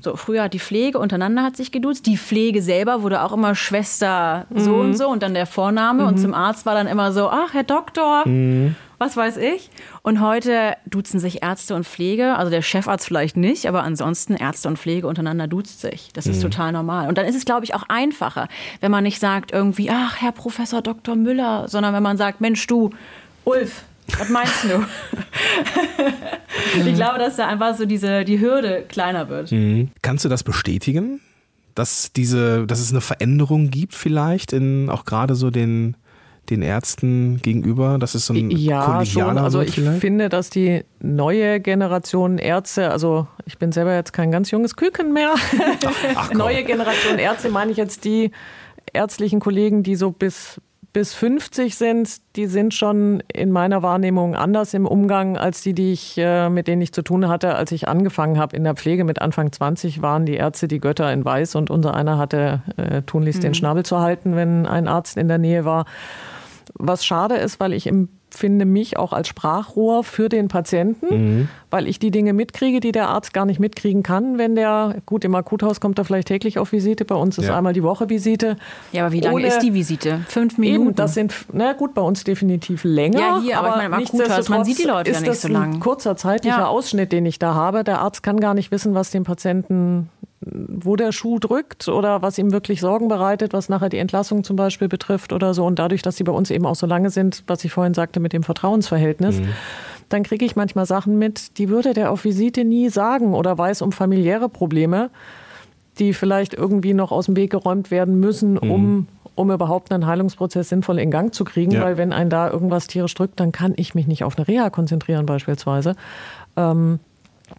So, 0.00 0.16
früher 0.16 0.42
hat 0.42 0.54
die 0.54 0.58
Pflege 0.58 0.98
untereinander 0.98 1.44
hat 1.44 1.56
sich 1.56 1.70
geduzt. 1.70 2.06
Die 2.06 2.16
Pflege 2.16 2.60
selber 2.62 3.02
wurde 3.02 3.22
auch 3.22 3.32
immer 3.32 3.54
Schwester 3.54 4.46
so 4.52 4.74
und 4.74 4.94
so 4.98 5.08
und 5.08 5.22
dann 5.22 5.34
der 5.34 5.46
Vorname. 5.46 6.04
Und 6.06 6.18
zum 6.18 6.34
Arzt 6.34 6.66
war 6.66 6.74
dann 6.74 6.88
immer 6.88 7.12
so, 7.12 7.28
ach, 7.28 7.54
Herr 7.54 7.62
Doktor, 7.62 8.24
was 8.98 9.16
weiß 9.16 9.36
ich. 9.36 9.70
Und 10.02 10.20
heute 10.20 10.74
duzen 10.86 11.20
sich 11.20 11.44
Ärzte 11.44 11.76
und 11.76 11.86
Pflege, 11.86 12.34
also 12.34 12.50
der 12.50 12.62
Chefarzt 12.62 13.06
vielleicht 13.06 13.36
nicht, 13.36 13.66
aber 13.68 13.84
ansonsten 13.84 14.34
Ärzte 14.34 14.66
und 14.66 14.80
Pflege 14.80 15.06
untereinander 15.06 15.46
duzt 15.46 15.80
sich. 15.80 16.10
Das 16.12 16.26
ist 16.26 16.42
total 16.42 16.72
normal. 16.72 17.08
Und 17.08 17.16
dann 17.16 17.26
ist 17.26 17.36
es, 17.36 17.44
glaube 17.44 17.64
ich, 17.64 17.72
auch 17.74 17.84
einfacher, 17.88 18.48
wenn 18.80 18.90
man 18.90 19.04
nicht 19.04 19.20
sagt 19.20 19.52
irgendwie, 19.52 19.90
ach, 19.90 20.20
Herr 20.20 20.32
Professor 20.32 20.82
Dr. 20.82 21.14
Müller, 21.14 21.68
sondern 21.68 21.94
wenn 21.94 22.02
man 22.02 22.16
sagt, 22.16 22.40
Mensch, 22.40 22.66
du, 22.66 22.90
Ulf, 23.44 23.84
was 24.18 24.28
meinst 24.28 24.64
du? 24.64 24.84
ich 26.86 26.94
glaube, 26.94 27.18
dass 27.18 27.36
da 27.36 27.46
einfach 27.48 27.76
so 27.76 27.86
diese, 27.86 28.24
die 28.24 28.40
Hürde 28.40 28.84
kleiner 28.88 29.28
wird. 29.28 29.52
Kannst 30.02 30.24
du 30.24 30.28
das 30.28 30.42
bestätigen? 30.42 31.20
Dass 31.74 32.12
diese, 32.12 32.66
dass 32.66 32.80
es 32.80 32.90
eine 32.90 33.00
Veränderung 33.00 33.70
gibt 33.70 33.94
vielleicht 33.94 34.52
in 34.52 34.90
auch 34.90 35.04
gerade 35.06 35.34
so 35.34 35.50
den, 35.50 35.96
den 36.50 36.60
Ärzten 36.60 37.40
gegenüber, 37.40 37.98
dass 37.98 38.14
es 38.14 38.26
so 38.26 38.34
ein 38.34 38.50
Ja, 38.50 39.04
schon. 39.06 39.38
Also 39.38 39.62
ich 39.62 39.74
vielleicht? 39.76 40.00
finde, 40.00 40.28
dass 40.28 40.50
die 40.50 40.84
neue 41.00 41.60
Generation 41.60 42.36
Ärzte, 42.38 42.90
also 42.90 43.26
ich 43.46 43.58
bin 43.58 43.72
selber 43.72 43.94
jetzt 43.94 44.12
kein 44.12 44.30
ganz 44.30 44.50
junges 44.50 44.76
Küken 44.76 45.12
mehr. 45.14 45.34
Ach 46.14 46.28
komm. 46.28 46.38
neue 46.38 46.62
Generation 46.64 47.18
Ärzte 47.18 47.48
meine 47.48 47.70
ich 47.70 47.78
jetzt 47.78 48.04
die 48.04 48.32
ärztlichen 48.92 49.40
Kollegen, 49.40 49.82
die 49.82 49.96
so 49.96 50.10
bis 50.10 50.60
bis 50.92 51.14
50 51.14 51.74
sind, 51.74 52.20
die 52.36 52.46
sind 52.46 52.74
schon 52.74 53.22
in 53.32 53.50
meiner 53.50 53.82
Wahrnehmung 53.82 54.34
anders 54.34 54.74
im 54.74 54.86
Umgang 54.86 55.38
als 55.38 55.62
die, 55.62 55.72
die 55.72 55.92
ich, 55.92 56.18
äh, 56.18 56.50
mit 56.50 56.68
denen 56.68 56.82
ich 56.82 56.92
zu 56.92 57.02
tun 57.02 57.28
hatte, 57.28 57.54
als 57.54 57.72
ich 57.72 57.88
angefangen 57.88 58.38
habe 58.38 58.54
in 58.54 58.64
der 58.64 58.74
Pflege. 58.74 59.04
Mit 59.04 59.20
Anfang 59.22 59.50
20 59.52 60.02
waren 60.02 60.26
die 60.26 60.34
Ärzte 60.34 60.68
die 60.68 60.80
Götter 60.80 61.10
in 61.12 61.24
Weiß 61.24 61.54
und 61.54 61.70
unser 61.70 61.94
einer 61.94 62.18
hatte 62.18 62.62
äh, 62.76 63.02
tunlichst 63.02 63.42
den 63.42 63.54
Schnabel 63.54 63.84
zu 63.84 64.00
halten, 64.00 64.36
wenn 64.36 64.66
ein 64.66 64.86
Arzt 64.86 65.16
in 65.16 65.28
der 65.28 65.38
Nähe 65.38 65.64
war. 65.64 65.86
Was 66.74 67.04
schade 67.04 67.36
ist, 67.36 67.58
weil 67.58 67.72
ich 67.72 67.86
empfinde 68.32 68.64
mich 68.64 68.96
auch 68.96 69.12
als 69.12 69.28
Sprachrohr 69.28 70.04
für 70.04 70.28
den 70.30 70.48
Patienten, 70.48 71.48
weil 71.70 71.86
ich 71.86 71.98
die 71.98 72.10
Dinge 72.10 72.32
mitkriege, 72.32 72.80
die 72.80 72.90
der 72.92 73.08
Arzt 73.08 73.34
gar 73.34 73.44
nicht 73.44 73.60
mitkriegen 73.60 74.02
kann, 74.02 74.38
wenn 74.38 74.54
der, 74.54 74.96
gut, 75.06 75.24
im 75.24 75.34
Akuthaus 75.34 75.80
kommt 75.80 75.98
er 75.98 76.04
vielleicht 76.06 76.28
täglich 76.28 76.58
auf 76.58 76.72
Visite, 76.72 77.04
bei 77.04 77.14
uns 77.14 77.36
ist 77.38 77.46
Ja. 77.48 77.58
einmal 77.58 77.74
die 77.74 77.82
Woche 77.82 78.08
Visite. 78.08 78.56
Ja, 78.92 79.04
aber 79.04 79.12
wie 79.12 79.20
lange 79.20 79.36
Ohne- 79.36 79.46
ist 79.48 79.58
die 79.60 79.74
Visite? 79.74 80.20
Fünf 80.28 80.56
Minuten. 80.58 80.86
Eben, 80.88 80.94
das 80.94 81.14
sind, 81.14 81.34
na 81.52 81.74
gut, 81.74 81.92
bei 81.94 82.02
uns 82.02 82.24
definitiv 82.24 82.84
länger. 82.84 83.18
Ja, 83.20 83.40
hier, 83.42 83.58
aber 83.58 83.68
ich 83.68 83.74
meine, 83.76 83.86
im 83.86 83.94
Akuthaus, 83.94 84.48
man 84.48 84.64
sieht 84.64 84.78
die 84.78 84.84
Leute 84.84 85.10
ja 85.10 85.16
ist 85.16 85.20
nicht 85.22 85.30
das 85.30 85.42
so 85.42 85.48
ein 85.48 85.52
lang. 85.52 85.80
kurzer 85.80 86.16
zeitlicher 86.16 86.58
Ja. 86.58 86.66
Ausschnitt, 86.68 87.12
den 87.12 87.26
ich 87.26 87.38
da 87.38 87.54
habe. 87.54 87.84
Der 87.84 88.00
Arzt 88.00 88.22
kann 88.22 88.40
gar 88.40 88.54
nicht 88.54 88.70
wissen, 88.70 88.94
was 88.94 89.10
dem 89.10 89.24
Patienten, 89.24 90.08
wo 90.44 90.96
der 90.96 91.12
Schuh 91.12 91.38
drückt 91.38 91.88
oder 91.88 92.22
was 92.22 92.38
ihm 92.38 92.52
wirklich 92.52 92.80
Sorgen 92.80 93.08
bereitet, 93.08 93.52
was 93.52 93.68
nachher 93.68 93.88
die 93.88 93.98
Entlassung 93.98 94.44
zum 94.44 94.56
Beispiel 94.56 94.88
betrifft 94.88 95.32
oder 95.32 95.54
so. 95.54 95.64
Und 95.64 95.78
dadurch, 95.78 96.02
dass 96.02 96.16
sie 96.16 96.24
bei 96.24 96.32
uns 96.32 96.50
eben 96.50 96.66
auch 96.66 96.74
so 96.74 96.86
lange 96.86 97.10
sind, 97.10 97.44
was 97.46 97.64
ich 97.64 97.72
vorhin 97.72 97.94
sagte 97.94 98.20
mit 98.20 98.32
dem 98.32 98.42
Vertrauensverhältnis, 98.42 99.40
dann 100.08 100.24
kriege 100.24 100.44
ich 100.44 100.56
manchmal 100.56 100.86
Sachen 100.86 101.18
mit, 101.18 101.58
die 101.58 101.68
würde 101.68 101.94
der 101.94 102.10
auf 102.10 102.24
Visite 102.24 102.64
nie 102.64 102.88
sagen 102.88 103.34
oder 103.34 103.56
weiß 103.56 103.82
um 103.82 103.92
familiäre 103.92 104.48
Probleme 104.48 105.10
die 105.98 106.14
vielleicht 106.14 106.54
irgendwie 106.54 106.94
noch 106.94 107.12
aus 107.12 107.26
dem 107.26 107.36
Weg 107.36 107.50
geräumt 107.50 107.90
werden 107.90 108.18
müssen, 108.18 108.56
um, 108.56 109.08
um 109.34 109.50
überhaupt 109.50 109.92
einen 109.92 110.06
Heilungsprozess 110.06 110.68
sinnvoll 110.68 110.98
in 110.98 111.10
Gang 111.10 111.34
zu 111.34 111.44
kriegen. 111.44 111.72
Ja. 111.72 111.82
Weil 111.82 111.96
wenn 111.96 112.12
ein 112.12 112.30
da 112.30 112.50
irgendwas 112.50 112.86
tierisch 112.86 113.14
drückt, 113.14 113.40
dann 113.40 113.52
kann 113.52 113.74
ich 113.76 113.94
mich 113.94 114.06
nicht 114.06 114.24
auf 114.24 114.36
eine 114.36 114.48
Reha 114.48 114.70
konzentrieren 114.70 115.26
beispielsweise. 115.26 115.94
Ähm, 116.56 116.98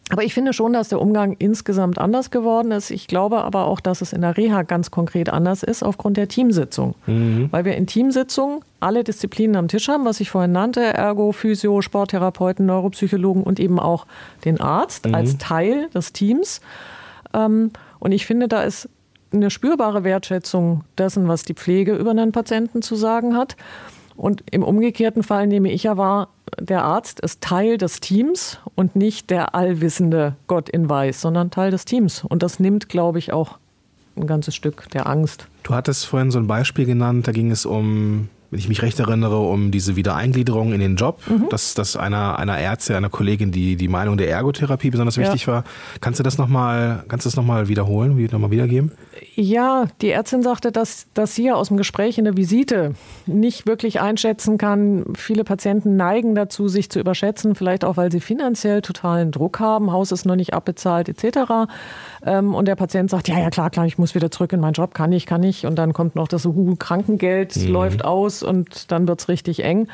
aber 0.10 0.24
ich 0.24 0.34
finde 0.34 0.54
schon, 0.54 0.74
dass 0.74 0.90
der 0.90 1.02
Umgang 1.02 1.36
insgesamt 1.40 1.98
anders 1.98 2.32
geworden 2.32 2.72
ist. 2.72 2.92
Ich 2.92 3.08
glaube 3.08 3.44
aber 3.44 3.66
auch, 3.66 3.80
dass 3.80 4.02
es 4.02 4.14
in 4.14 4.22
der 4.22 4.38
Reha 4.38 4.64
ganz 4.64 4.92
konkret 4.92 5.30
anders 5.30 5.64
ist 5.64 5.84
aufgrund 5.84 6.18
der 6.18 6.28
Teamsitzung. 6.28 6.96
Weil 7.52 7.66
wir 7.66 7.76
in 7.76 7.88
Teamsitzungen 7.88 8.60
alle 8.80 9.04
Disziplinen 9.04 9.56
am 9.56 9.68
Tisch 9.68 9.88
haben, 9.88 10.06
was 10.06 10.20
ich 10.20 10.30
vorhin 10.30 10.52
nannte, 10.52 10.82
Ergo, 10.82 11.32
Physio, 11.32 11.82
Sporttherapeuten, 11.82 12.66
Neuropsychologen 12.66 13.44
und 13.44 13.60
eben 13.60 13.80
auch 13.80 14.06
den 14.46 14.60
Arzt 14.60 15.08
als 15.14 15.38
Teil 15.38 15.90
des 15.90 16.14
Teams. 16.14 16.62
Ähm, 17.34 17.72
und 18.00 18.12
ich 18.12 18.26
finde, 18.26 18.48
da 18.48 18.64
ist 18.64 18.90
eine 19.32 19.50
spürbare 19.50 20.04
Wertschätzung 20.04 20.84
dessen, 20.98 21.28
was 21.28 21.44
die 21.44 21.54
Pflege 21.54 21.96
über 21.96 22.12
einen 22.12 22.32
Patienten 22.32 22.82
zu 22.82 22.96
sagen 22.96 23.36
hat. 23.36 23.56
Und 24.16 24.44
im 24.52 24.64
umgekehrten 24.64 25.24
Fall 25.24 25.48
nehme 25.48 25.72
ich 25.72 25.84
ja 25.84 25.98
wahr, 25.98 26.30
der 26.60 26.84
Arzt 26.84 27.20
ist 27.20 27.42
Teil 27.42 27.78
des 27.78 28.00
Teams 28.00 28.60
und 28.76 28.96
nicht 28.96 29.30
der 29.30 29.56
allwissende 29.56 30.36
Gott 30.48 30.70
in 30.70 30.90
Weiß, 30.90 31.22
sondern 31.22 31.52
Teil 31.52 31.72
des 31.72 31.86
Teams. 31.86 32.24
Und 32.24 32.44
das 32.44 32.60
nimmt, 32.60 32.90
glaube 32.90 33.20
ich, 33.20 33.34
auch 33.34 33.58
ein 34.16 34.28
ganzes 34.28 34.56
Stück 34.56 34.90
der 34.92 35.08
Angst. 35.08 35.48
Du 35.64 35.74
hattest 35.74 36.06
vorhin 36.06 36.32
so 36.32 36.40
ein 36.40 36.48
Beispiel 36.48 36.86
genannt, 36.86 37.28
da 37.28 37.32
ging 37.32 37.52
es 37.52 37.66
um 37.66 38.30
wenn 38.54 38.60
ich 38.60 38.70
mich 38.70 38.84
recht 38.84 39.00
erinnere, 39.00 39.40
um 39.40 39.72
diese 39.72 39.96
Wiedereingliederung 39.96 40.74
in 40.74 40.80
den 40.80 40.96
Job, 40.96 41.20
mhm. 41.28 41.50
dass, 41.50 41.74
dass 41.74 41.98
einer, 41.98 42.38
einer 42.38 42.60
Ärzte, 42.60 42.96
einer 42.96 43.10
Kollegin 43.10 43.52
die, 43.52 43.78
die 43.78 43.88
Meinung 43.88 44.16
der 44.16 44.30
Ergotherapie 44.30 44.92
besonders 44.92 45.18
wichtig 45.18 45.48
ja. 45.48 45.54
war. 45.54 45.64
Kannst 46.02 46.20
du 46.20 46.24
das 46.24 46.38
nochmal, 46.38 47.04
kannst 47.08 47.26
du 47.26 47.30
das 47.30 47.36
nochmal 47.36 47.68
wiederholen, 47.68 48.16
wie 48.16 48.26
nochmal 48.26 48.52
wiedergeben? 48.52 48.92
Ja, 49.36 49.86
die 50.02 50.10
Ärztin 50.10 50.44
sagte, 50.44 50.72
dass, 50.72 51.08
dass 51.14 51.36
sie 51.36 51.46
ja 51.46 51.56
aus 51.56 51.68
dem 51.68 51.78
Gespräch 51.78 52.18
in 52.18 52.26
der 52.26 52.38
Visite 52.38 52.94
nicht 53.26 53.68
wirklich 53.68 54.02
einschätzen 54.02 54.58
kann. 54.58 55.06
Viele 55.16 55.44
Patienten 55.44 55.96
neigen 55.96 56.36
dazu, 56.36 56.68
sich 56.68 56.90
zu 56.90 57.00
überschätzen, 57.00 57.56
vielleicht 57.56 57.86
auch, 57.86 57.98
weil 57.98 58.12
sie 58.12 58.20
finanziell 58.20 58.82
totalen 58.82 59.32
Druck 59.32 59.60
haben, 59.60 59.92
Haus 59.92 60.12
ist 60.12 60.26
noch 60.26 60.36
nicht 60.36 60.54
abbezahlt 60.54 61.10
etc. 61.10 61.70
Ähm, 62.26 62.56
und 62.56 62.68
der 62.68 62.76
Patient 62.76 63.10
sagt, 63.10 63.28
ja, 63.28 63.40
ja, 63.40 63.50
klar, 63.50 63.70
klar, 63.70 63.86
ich 63.86 63.98
muss 63.98 64.16
wieder 64.16 64.32
zurück 64.32 64.54
in 64.54 64.60
meinen 64.60 64.74
Job, 64.74 64.94
kann 64.94 65.12
ich, 65.12 65.26
kann 65.26 65.44
ich. 65.44 65.66
Und 65.66 65.76
dann 65.76 65.94
kommt 65.94 66.16
noch 66.16 66.28
das 66.28 66.46
uh, 66.46 66.76
Krankengeld, 66.76 67.56
mhm. 67.56 67.68
läuft 67.68 68.06
aus 68.06 68.44
und 68.44 68.92
dann 68.92 69.08
wird 69.08 69.20
es 69.20 69.28
richtig 69.28 69.64
eng. 69.64 69.88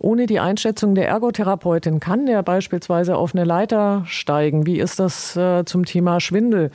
Ohne 0.00 0.26
die 0.26 0.40
Einschätzung 0.40 0.94
der 0.94 1.08
Ergotherapeutin 1.08 2.00
kann 2.00 2.26
der 2.26 2.42
beispielsweise 2.42 3.16
auf 3.16 3.34
eine 3.34 3.44
Leiter 3.44 4.02
steigen. 4.06 4.66
Wie 4.66 4.78
ist 4.80 4.98
das 4.98 5.36
äh, 5.36 5.64
zum 5.64 5.84
Thema 5.84 6.20
Schwindel? 6.20 6.72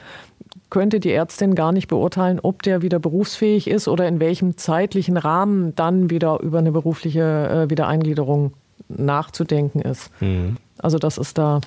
Könnte 0.70 1.00
die 1.00 1.12
Ärztin 1.12 1.56
gar 1.56 1.72
nicht 1.72 1.88
beurteilen, 1.88 2.40
ob 2.42 2.64
der 2.64 2.82
wieder 2.82 3.00
berufsfähig 3.00 3.70
ist 3.70 3.88
oder 3.88 4.08
in 4.08 4.20
welchem 4.20 4.58
zeitlichen 4.58 5.18
Rahmen 5.18 5.76
dann 5.76 6.10
wieder 6.10 6.40
über 6.42 6.60
eine 6.60 6.72
berufliche 6.72 7.22
äh, 7.22 7.70
Wiedereingliederung 7.70 8.54
nachzudenken 8.88 9.82
ist. 9.82 10.12
Mhm. 10.22 10.58
Also 10.78 10.98
das 10.98 11.18
ist 11.18 11.38
da 11.38 11.62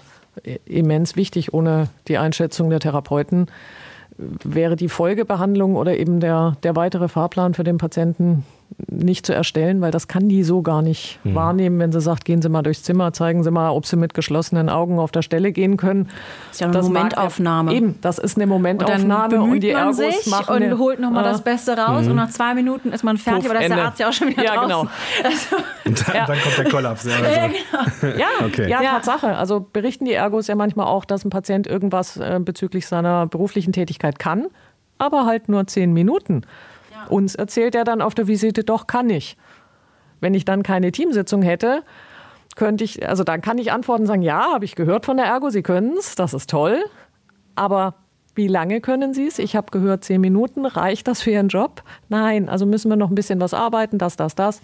immens 0.65 1.17
wichtig. 1.17 1.53
Ohne 1.53 1.89
die 2.09 2.19
Einschätzung 2.19 2.71
der 2.71 2.81
Therapeuten 2.81 3.47
wäre 4.17 4.77
die 4.77 4.89
Folgebehandlung 4.89 5.77
oder 5.77 5.97
eben 5.97 6.21
der, 6.21 6.57
der 6.63 6.77
weitere 6.77 7.09
Fahrplan 7.09 7.55
für 7.55 7.65
den 7.65 7.79
Patienten 7.79 8.45
nicht 8.89 9.27
zu 9.27 9.35
erstellen, 9.35 9.81
weil 9.81 9.91
das 9.91 10.09
kann 10.09 10.29
die 10.29 10.45
so 10.45 10.63
gar 10.63 10.83
nicht 10.83 11.19
mhm. 11.25 11.35
wahrnehmen, 11.35 11.79
wenn 11.79 11.93
sie 11.93 12.01
sagt, 12.01 12.25
gehen 12.25 12.43
Sie 12.43 12.49
mal 12.49 12.63
durchs 12.63 12.83
Zimmer, 12.83 13.13
zeigen 13.13 13.43
Sie 13.43 13.51
mal, 13.51 13.71
ob 13.71 13.87
Sie 13.87 13.97
mit 13.97 14.15
geschlossenen 14.15 14.69
Augen 14.69 14.99
auf 14.99 15.11
der 15.13 15.23
Stelle 15.23 15.53
gehen 15.53 15.77
können. 15.77 16.05
Das 16.05 16.57
ist 16.57 16.61
ja 16.61 16.67
eine 16.67 16.75
das 16.75 16.87
Momentaufnahme. 16.87 17.75
eben, 17.75 17.99
das 18.01 18.19
ist 18.19 18.37
eine 18.37 18.47
Momentaufnahme 18.47 19.41
und, 19.41 19.53
und 19.53 19.61
die 19.61 19.71
Ergos 19.71 19.99
man 19.99 20.11
sich 20.13 20.27
machen 20.27 20.63
und 20.63 20.79
holt 20.79 21.01
nochmal 21.01 21.25
äh, 21.25 21.29
das 21.29 21.43
Beste 21.43 21.77
raus 21.77 22.05
mhm. 22.05 22.11
und 22.11 22.17
nach 22.17 22.31
zwei 22.31 22.55
Minuten 22.55 22.93
ist 22.93 23.05
man 23.05 23.19
fertig, 23.19 23.45
aber 23.47 23.55
da 23.55 23.61
ist 23.61 23.71
der 23.71 23.85
Arzt 23.85 24.01
ja 24.01 24.09
auch 24.09 24.13
schon 24.13 24.29
wieder 24.29 24.45
ja, 24.45 24.55
draußen. 24.55 24.69
Genau. 24.69 24.89
Also, 25.25 25.57
und 25.85 26.09
dann, 26.09 26.15
ja. 26.15 26.27
dann, 26.27 26.39
kommt 26.41 26.59
der 26.59 26.71
Kollaps. 26.71 27.05
Ja, 27.05 27.17
also. 27.17 27.29
ja, 27.29 27.47
genau. 27.47 28.19
ja, 28.19 28.27
okay. 28.47 28.69
ja, 28.69 28.83
Tatsache. 28.83 29.37
Also 29.37 29.67
berichten 29.73 30.05
die 30.05 30.13
Ergos 30.13 30.47
ja 30.47 30.55
manchmal 30.55 30.87
auch, 30.87 31.05
dass 31.05 31.25
ein 31.25 31.31
Patient 31.31 31.67
irgendwas 31.67 32.17
äh, 32.17 32.41
bezüglich 32.43 32.87
seiner 32.87 33.27
beruflichen 33.27 33.73
Tätigkeit 33.73 34.19
kann, 34.19 34.47
aber 34.99 35.27
halt 35.27 35.49
nur 35.49 35.67
zehn 35.67 35.93
Minuten. 35.93 36.43
Uns 37.09 37.35
erzählt 37.35 37.75
er 37.75 37.85
dann 37.85 38.01
auf 38.01 38.15
der 38.15 38.27
Visite, 38.27 38.65
doch 38.65 38.87
kann 38.87 39.11
ich. 39.11 39.37
Wenn 40.21 40.35
ich 40.35 40.45
dann 40.45 40.63
keine 40.63 40.93
Teamsitzung 40.93 41.43
hätte, 41.43 41.83
könnte 42.57 42.85
ich, 42.85 43.09
also 43.09 43.25
dann 43.25 43.41
kann 43.41 43.59
ich 43.59 43.73
antworten 43.73 44.03
und 44.03 44.07
sagen, 44.07 44.23
ja, 44.23 44.53
habe 44.53 44.65
ich 44.65 44.75
gehört 44.75 45.05
von 45.05 45.17
der 45.17 45.27
Ergo, 45.27 45.51
Sie 45.51 45.63
können 45.63 45.97
es, 45.99 46.15
das 46.15 46.35
ist 46.35 46.51
toll. 46.51 46.85
Aber 47.55 47.95
wie 48.35 48.47
lange 48.49 48.81
können 48.81 49.15
Sie 49.15 49.27
es? 49.27 49.39
Ich 49.39 49.57
habe 49.57 49.71
gehört, 49.71 50.05
zehn 50.05 50.21
Minuten. 50.21 50.65
Reicht 50.65 51.09
das 51.09 51.23
für 51.23 51.31
Ihren 51.31 51.49
Job? 51.49 51.83
Nein, 52.09 52.49
also 52.49 52.67
müssen 52.67 52.89
wir 52.89 52.97
noch 52.97 53.11
ein 53.11 53.15
bisschen 53.15 53.41
was 53.41 53.55
arbeiten, 53.55 53.99
das, 53.99 54.17
das, 54.17 54.35
das. 54.35 54.63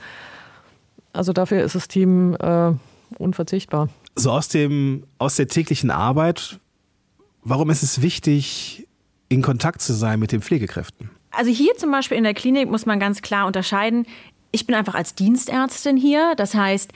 Also 1.13 1.33
dafür 1.33 1.63
ist 1.63 1.75
das 1.75 1.89
Team 1.89 2.37
äh, 2.37 2.73
unverzichtbar. 3.19 3.89
So 4.15 4.31
aus, 4.31 4.49
dem, 4.49 5.05
aus 5.19 5.37
der 5.37 5.49
täglichen 5.49 5.91
Arbeit, 5.91 6.59
warum 7.43 7.71
ist 7.71 7.83
es 7.83 8.03
wichtig, 8.03 8.87
in 9.29 9.43
Kontakt 9.43 9.83
zu 9.83 9.93
sein 9.93 10.19
mit 10.19 10.33
den 10.33 10.41
Pflegekräften? 10.41 11.11
Also 11.31 11.51
hier 11.51 11.77
zum 11.77 11.91
Beispiel 11.91 12.17
in 12.17 12.25
der 12.25 12.35
Klinik 12.35 12.71
muss 12.71 12.87
man 12.87 12.99
ganz 12.99 13.23
klar 13.23 13.47
unterscheiden. 13.47 14.07
Ich 14.51 14.67
bin 14.67 14.75
einfach 14.75 14.95
als 14.95 15.15
Dienstärztin 15.15 15.97
hier. 15.97 16.35
Das 16.37 16.55
heißt, 16.55 16.93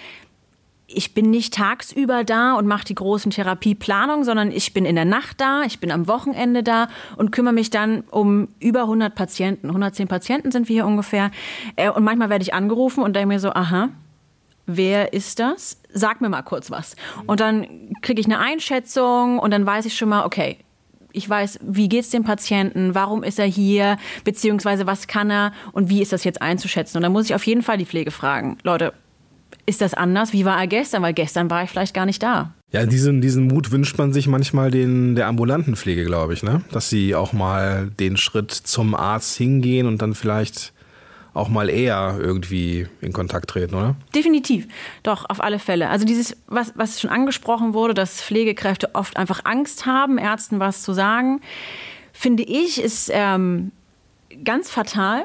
ich 0.94 1.14
bin 1.14 1.30
nicht 1.30 1.54
tagsüber 1.54 2.24
da 2.24 2.54
und 2.54 2.66
mache 2.66 2.84
die 2.84 2.94
großen 2.94 3.30
Therapieplanungen, 3.30 4.24
sondern 4.24 4.50
ich 4.50 4.74
bin 4.74 4.84
in 4.84 4.94
der 4.94 5.04
Nacht 5.04 5.40
da, 5.40 5.62
ich 5.62 5.80
bin 5.80 5.90
am 5.90 6.06
Wochenende 6.06 6.62
da 6.62 6.88
und 7.16 7.32
kümmere 7.32 7.54
mich 7.54 7.70
dann 7.70 8.02
um 8.10 8.48
über 8.60 8.82
100 8.82 9.14
Patienten. 9.14 9.68
110 9.68 10.08
Patienten 10.08 10.50
sind 10.50 10.68
wir 10.68 10.74
hier 10.74 10.86
ungefähr. 10.86 11.30
Äh, 11.76 11.90
und 11.90 12.04
manchmal 12.04 12.30
werde 12.30 12.42
ich 12.42 12.54
angerufen 12.54 13.02
und 13.02 13.14
denke 13.14 13.28
mir 13.28 13.40
so, 13.40 13.50
aha, 13.50 13.88
wer 14.66 15.12
ist 15.12 15.38
das? 15.38 15.80
Sag 15.92 16.20
mir 16.20 16.28
mal 16.28 16.42
kurz 16.42 16.70
was. 16.70 16.96
Und 17.26 17.40
dann 17.40 17.94
kriege 18.02 18.20
ich 18.20 18.26
eine 18.26 18.38
Einschätzung 18.38 19.38
und 19.38 19.50
dann 19.50 19.66
weiß 19.66 19.86
ich 19.86 19.96
schon 19.96 20.08
mal, 20.08 20.24
okay, 20.24 20.58
ich 21.12 21.28
weiß, 21.28 21.60
wie 21.62 21.88
geht 21.88 22.04
es 22.04 22.10
dem 22.10 22.24
Patienten, 22.24 22.94
warum 22.94 23.22
ist 23.22 23.38
er 23.38 23.46
hier, 23.46 23.96
beziehungsweise 24.24 24.86
was 24.86 25.06
kann 25.06 25.30
er 25.30 25.52
und 25.72 25.88
wie 25.88 26.02
ist 26.02 26.12
das 26.12 26.24
jetzt 26.24 26.42
einzuschätzen. 26.42 26.98
Und 26.98 27.02
dann 27.02 27.12
muss 27.12 27.26
ich 27.26 27.34
auf 27.34 27.46
jeden 27.46 27.62
Fall 27.62 27.78
die 27.78 27.86
Pflege 27.86 28.10
fragen. 28.10 28.58
Leute, 28.62 28.92
ist 29.66 29.80
das 29.80 29.94
anders? 29.94 30.32
Wie 30.32 30.44
war 30.44 30.58
er 30.58 30.66
gestern? 30.66 31.02
Weil 31.02 31.14
gestern 31.14 31.50
war 31.50 31.62
ich 31.62 31.70
vielleicht 31.70 31.94
gar 31.94 32.06
nicht 32.06 32.22
da. 32.22 32.52
Ja, 32.72 32.86
diesen, 32.86 33.20
diesen 33.20 33.48
Mut 33.48 33.70
wünscht 33.70 33.98
man 33.98 34.12
sich 34.12 34.26
manchmal 34.26 34.70
den, 34.70 35.14
der 35.14 35.28
ambulanten 35.28 35.76
Pflege, 35.76 36.04
glaube 36.04 36.32
ich, 36.32 36.42
ne? 36.42 36.62
Dass 36.72 36.88
sie 36.88 37.14
auch 37.14 37.32
mal 37.32 37.90
den 38.00 38.16
Schritt 38.16 38.50
zum 38.50 38.94
Arzt 38.94 39.36
hingehen 39.36 39.86
und 39.86 40.00
dann 40.00 40.14
vielleicht 40.14 40.71
auch 41.34 41.48
mal 41.48 41.70
eher 41.70 42.18
irgendwie 42.20 42.86
in 43.00 43.12
Kontakt 43.12 43.50
treten, 43.50 43.74
oder? 43.74 43.96
Definitiv, 44.14 44.68
doch, 45.02 45.28
auf 45.28 45.42
alle 45.42 45.58
Fälle. 45.58 45.88
Also 45.88 46.04
dieses, 46.04 46.36
was, 46.46 46.72
was 46.76 47.00
schon 47.00 47.10
angesprochen 47.10 47.74
wurde, 47.74 47.94
dass 47.94 48.22
Pflegekräfte 48.22 48.94
oft 48.94 49.16
einfach 49.16 49.44
Angst 49.44 49.86
haben, 49.86 50.18
Ärzten 50.18 50.60
was 50.60 50.82
zu 50.82 50.92
sagen, 50.92 51.40
finde 52.12 52.42
ich, 52.42 52.80
ist 52.80 53.10
ähm, 53.12 53.72
ganz 54.44 54.70
fatal. 54.70 55.24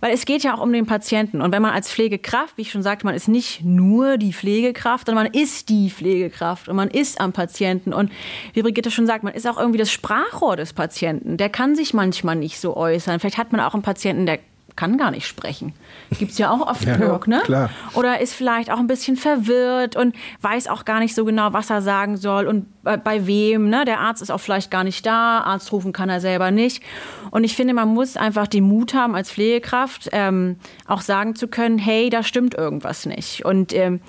Weil 0.00 0.14
es 0.14 0.24
geht 0.24 0.42
ja 0.42 0.54
auch 0.54 0.60
um 0.60 0.72
den 0.72 0.86
Patienten. 0.86 1.42
Und 1.42 1.52
wenn 1.52 1.60
man 1.60 1.72
als 1.72 1.92
Pflegekraft, 1.92 2.56
wie 2.56 2.62
ich 2.62 2.70
schon 2.70 2.82
sagte, 2.82 3.04
man 3.04 3.14
ist 3.14 3.28
nicht 3.28 3.62
nur 3.64 4.16
die 4.16 4.32
Pflegekraft, 4.32 5.06
sondern 5.06 5.24
man 5.26 5.34
ist 5.34 5.68
die 5.68 5.90
Pflegekraft 5.90 6.70
und 6.70 6.76
man 6.76 6.88
ist 6.88 7.20
am 7.20 7.34
Patienten. 7.34 7.92
Und 7.92 8.10
wie 8.54 8.62
Brigitte 8.62 8.90
schon 8.90 9.06
sagt, 9.06 9.24
man 9.24 9.34
ist 9.34 9.46
auch 9.46 9.58
irgendwie 9.58 9.78
das 9.78 9.92
Sprachrohr 9.92 10.56
des 10.56 10.72
Patienten. 10.72 11.36
Der 11.36 11.50
kann 11.50 11.76
sich 11.76 11.92
manchmal 11.92 12.36
nicht 12.36 12.58
so 12.58 12.78
äußern. 12.78 13.20
Vielleicht 13.20 13.36
hat 13.36 13.52
man 13.52 13.60
auch 13.60 13.74
einen 13.74 13.82
Patienten, 13.82 14.24
der 14.24 14.38
kann 14.78 14.96
gar 14.96 15.10
nicht 15.10 15.26
sprechen. 15.26 15.74
Gibt 16.20 16.30
es 16.30 16.38
ja 16.38 16.52
auch 16.52 16.64
oft 16.64 16.84
ja, 16.84 16.96
genug, 16.96 17.26
ne? 17.26 17.40
Klar. 17.44 17.68
Oder 17.94 18.20
ist 18.20 18.32
vielleicht 18.32 18.70
auch 18.70 18.78
ein 18.78 18.86
bisschen 18.86 19.16
verwirrt 19.16 19.96
und 19.96 20.14
weiß 20.40 20.68
auch 20.68 20.84
gar 20.84 21.00
nicht 21.00 21.16
so 21.16 21.24
genau, 21.24 21.52
was 21.52 21.68
er 21.68 21.82
sagen 21.82 22.16
soll 22.16 22.46
und 22.46 22.66
bei, 22.84 22.96
bei 22.96 23.26
wem. 23.26 23.70
Ne? 23.70 23.84
Der 23.84 23.98
Arzt 23.98 24.22
ist 24.22 24.30
auch 24.30 24.38
vielleicht 24.38 24.70
gar 24.70 24.84
nicht 24.84 25.04
da, 25.04 25.40
Arzt 25.40 25.72
rufen 25.72 25.92
kann 25.92 26.08
er 26.08 26.20
selber 26.20 26.52
nicht. 26.52 26.84
Und 27.32 27.42
ich 27.42 27.56
finde, 27.56 27.74
man 27.74 27.88
muss 27.88 28.16
einfach 28.16 28.46
den 28.46 28.62
Mut 28.62 28.94
haben, 28.94 29.16
als 29.16 29.32
Pflegekraft 29.32 30.10
ähm, 30.12 30.54
auch 30.86 31.00
sagen 31.00 31.34
zu 31.34 31.48
können, 31.48 31.78
hey, 31.78 32.08
da 32.08 32.22
stimmt 32.22 32.54
irgendwas 32.54 33.04
nicht. 33.04 33.44
Und 33.44 33.74
ähm, 33.74 34.00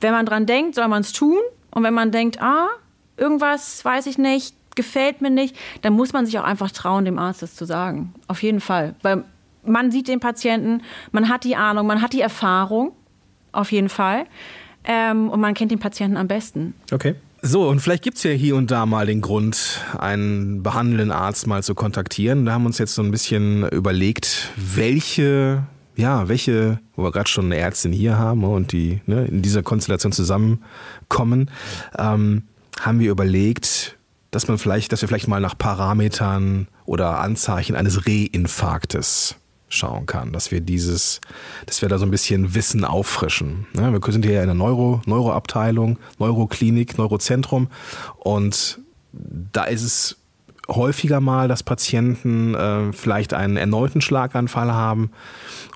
wenn 0.00 0.10
man 0.10 0.26
dran 0.26 0.46
denkt, 0.46 0.74
soll 0.74 0.88
man 0.88 1.02
es 1.02 1.12
tun. 1.12 1.38
Und 1.70 1.84
wenn 1.84 1.94
man 1.94 2.10
denkt, 2.10 2.42
ah, 2.42 2.66
irgendwas 3.16 3.84
weiß 3.84 4.06
ich 4.06 4.18
nicht, 4.18 4.56
gefällt 4.74 5.20
mir 5.20 5.30
nicht, 5.30 5.56
dann 5.82 5.92
muss 5.92 6.12
man 6.12 6.26
sich 6.26 6.40
auch 6.40 6.44
einfach 6.44 6.72
trauen, 6.72 7.04
dem 7.04 7.20
Arzt 7.20 7.42
das 7.42 7.54
zu 7.54 7.66
sagen. 7.66 8.14
Auf 8.26 8.42
jeden 8.42 8.60
Fall. 8.60 8.96
Weil 9.02 9.22
man 9.64 9.90
sieht 9.90 10.08
den 10.08 10.20
Patienten, 10.20 10.82
man 11.10 11.28
hat 11.28 11.44
die 11.44 11.56
Ahnung, 11.56 11.86
man 11.86 12.02
hat 12.02 12.12
die 12.12 12.20
Erfahrung, 12.20 12.92
auf 13.52 13.72
jeden 13.72 13.88
Fall. 13.88 14.24
Ähm, 14.84 15.28
und 15.28 15.40
man 15.40 15.54
kennt 15.54 15.70
den 15.70 15.78
Patienten 15.78 16.16
am 16.16 16.28
besten. 16.28 16.74
Okay. 16.90 17.14
So, 17.44 17.68
und 17.68 17.80
vielleicht 17.80 18.04
gibt 18.04 18.18
es 18.18 18.22
ja 18.22 18.30
hier 18.30 18.54
und 18.54 18.70
da 18.70 18.86
mal 18.86 19.04
den 19.04 19.20
Grund, 19.20 19.80
einen 19.98 20.62
behandelnden 20.62 21.10
Arzt 21.10 21.48
mal 21.48 21.62
zu 21.62 21.74
kontaktieren. 21.74 22.46
Da 22.46 22.52
haben 22.52 22.62
wir 22.62 22.68
uns 22.68 22.78
jetzt 22.78 22.94
so 22.94 23.02
ein 23.02 23.10
bisschen 23.10 23.68
überlegt, 23.70 24.50
welche, 24.56 25.64
ja, 25.96 26.28
welche, 26.28 26.78
wo 26.94 27.02
wir 27.02 27.10
gerade 27.10 27.28
schon 27.28 27.46
eine 27.46 27.56
Ärztin 27.56 27.92
hier 27.92 28.16
haben 28.16 28.44
und 28.44 28.70
die 28.70 29.00
ne, 29.06 29.24
in 29.24 29.42
dieser 29.42 29.64
Konstellation 29.64 30.12
zusammenkommen, 30.12 31.50
ähm, 31.98 32.44
haben 32.80 33.00
wir 33.00 33.10
überlegt, 33.10 33.98
dass 34.30 34.46
man 34.46 34.56
vielleicht, 34.56 34.92
dass 34.92 35.02
wir 35.02 35.08
vielleicht 35.08 35.26
mal 35.26 35.40
nach 35.40 35.58
Parametern 35.58 36.68
oder 36.86 37.18
Anzeichen 37.18 37.74
eines 37.74 38.06
Reinfarktes 38.06 39.36
schauen 39.72 40.06
kann, 40.06 40.32
dass 40.32 40.50
wir 40.50 40.60
dieses, 40.60 41.20
dass 41.66 41.82
wir 41.82 41.88
da 41.88 41.98
so 41.98 42.04
ein 42.04 42.10
bisschen 42.10 42.54
Wissen 42.54 42.84
auffrischen. 42.84 43.66
Ja, 43.76 43.92
wir 43.92 44.00
sind 44.12 44.24
hier 44.24 44.40
in 44.40 44.46
der 44.46 44.54
Neuro, 44.54 45.02
Neuroabteilung, 45.06 45.98
Neuroklinik, 46.18 46.98
Neurozentrum 46.98 47.68
und 48.18 48.78
da 49.12 49.64
ist 49.64 49.82
es 49.82 50.16
häufiger 50.68 51.20
mal, 51.20 51.48
dass 51.48 51.62
Patienten 51.62 52.54
äh, 52.54 52.92
vielleicht 52.92 53.34
einen 53.34 53.56
erneuten 53.56 54.00
Schlaganfall 54.00 54.72
haben. 54.72 55.10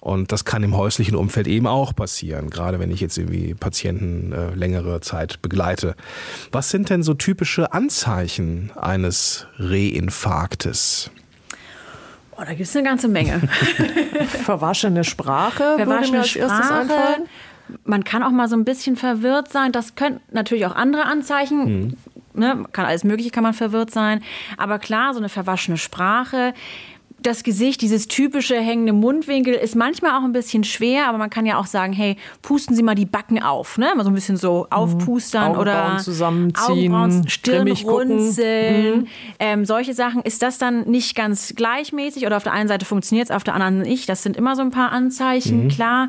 Und 0.00 0.32
das 0.32 0.44
kann 0.44 0.62
im 0.62 0.76
häuslichen 0.76 1.16
Umfeld 1.16 1.48
eben 1.48 1.66
auch 1.66 1.94
passieren, 1.94 2.50
gerade 2.50 2.78
wenn 2.78 2.90
ich 2.90 3.00
jetzt 3.00 3.18
irgendwie 3.18 3.54
Patienten 3.54 4.32
äh, 4.32 4.54
längere 4.54 5.00
Zeit 5.00 5.42
begleite. 5.42 5.96
Was 6.52 6.70
sind 6.70 6.90
denn 6.90 7.02
so 7.02 7.14
typische 7.14 7.72
Anzeichen 7.72 8.70
eines 8.76 9.46
Reinfarktes? 9.58 11.10
Oh, 12.38 12.42
da 12.44 12.50
gibt 12.50 12.68
es 12.68 12.76
eine 12.76 12.86
ganze 12.86 13.08
Menge. 13.08 13.40
Verwaschene 14.44 15.04
Sprache. 15.04 15.76
Verwaschene 15.76 16.24
Sprache. 16.24 17.24
Man 17.84 18.04
kann 18.04 18.22
auch 18.22 18.30
mal 18.30 18.48
so 18.48 18.56
ein 18.56 18.64
bisschen 18.64 18.96
verwirrt 18.96 19.50
sein. 19.50 19.72
Das 19.72 19.94
können 19.94 20.20
natürlich 20.30 20.66
auch 20.66 20.76
andere 20.76 21.06
Anzeichen. 21.06 21.64
Mhm. 21.64 21.96
Ne, 22.34 22.66
kann 22.72 22.84
alles 22.84 23.02
Mögliche, 23.02 23.30
kann 23.30 23.42
man 23.42 23.54
verwirrt 23.54 23.90
sein. 23.90 24.22
Aber 24.58 24.78
klar, 24.78 25.14
so 25.14 25.20
eine 25.20 25.30
verwaschene 25.30 25.78
Sprache 25.78 26.52
das 27.22 27.42
Gesicht, 27.42 27.80
dieses 27.80 28.08
typische 28.08 28.56
hängende 28.56 28.92
Mundwinkel, 28.92 29.54
ist 29.54 29.74
manchmal 29.74 30.12
auch 30.12 30.24
ein 30.24 30.32
bisschen 30.32 30.64
schwer, 30.64 31.08
aber 31.08 31.18
man 31.18 31.30
kann 31.30 31.46
ja 31.46 31.58
auch 31.58 31.66
sagen, 31.66 31.92
hey, 31.92 32.16
pusten 32.42 32.76
Sie 32.76 32.82
mal 32.82 32.94
die 32.94 33.06
Backen 33.06 33.42
auf, 33.42 33.78
ne? 33.78 33.92
Mal 33.96 34.04
so 34.04 34.10
ein 34.10 34.14
bisschen 34.14 34.36
so 34.36 34.66
mhm. 34.70 34.72
aufpustern 34.72 35.52
mhm. 35.52 35.58
oder 35.58 35.98
zusammenziehen, 35.98 36.94
Augenbrauen, 36.94 37.28
Stirn 37.28 37.68
runzeln, 37.68 39.00
mhm. 39.00 39.06
ähm, 39.38 39.64
solche 39.64 39.94
Sachen. 39.94 40.22
Ist 40.22 40.42
das 40.42 40.58
dann 40.58 40.88
nicht 40.88 41.16
ganz 41.16 41.54
gleichmäßig 41.56 42.26
oder 42.26 42.36
auf 42.36 42.44
der 42.44 42.52
einen 42.52 42.68
Seite 42.68 42.84
funktioniert 42.84 43.30
es, 43.30 43.34
auf 43.34 43.44
der 43.44 43.54
anderen 43.54 43.80
nicht? 43.80 44.08
Das 44.08 44.22
sind 44.22 44.36
immer 44.36 44.54
so 44.54 44.62
ein 44.62 44.70
paar 44.70 44.92
Anzeichen, 44.92 45.64
mhm. 45.64 45.68
klar. 45.68 46.08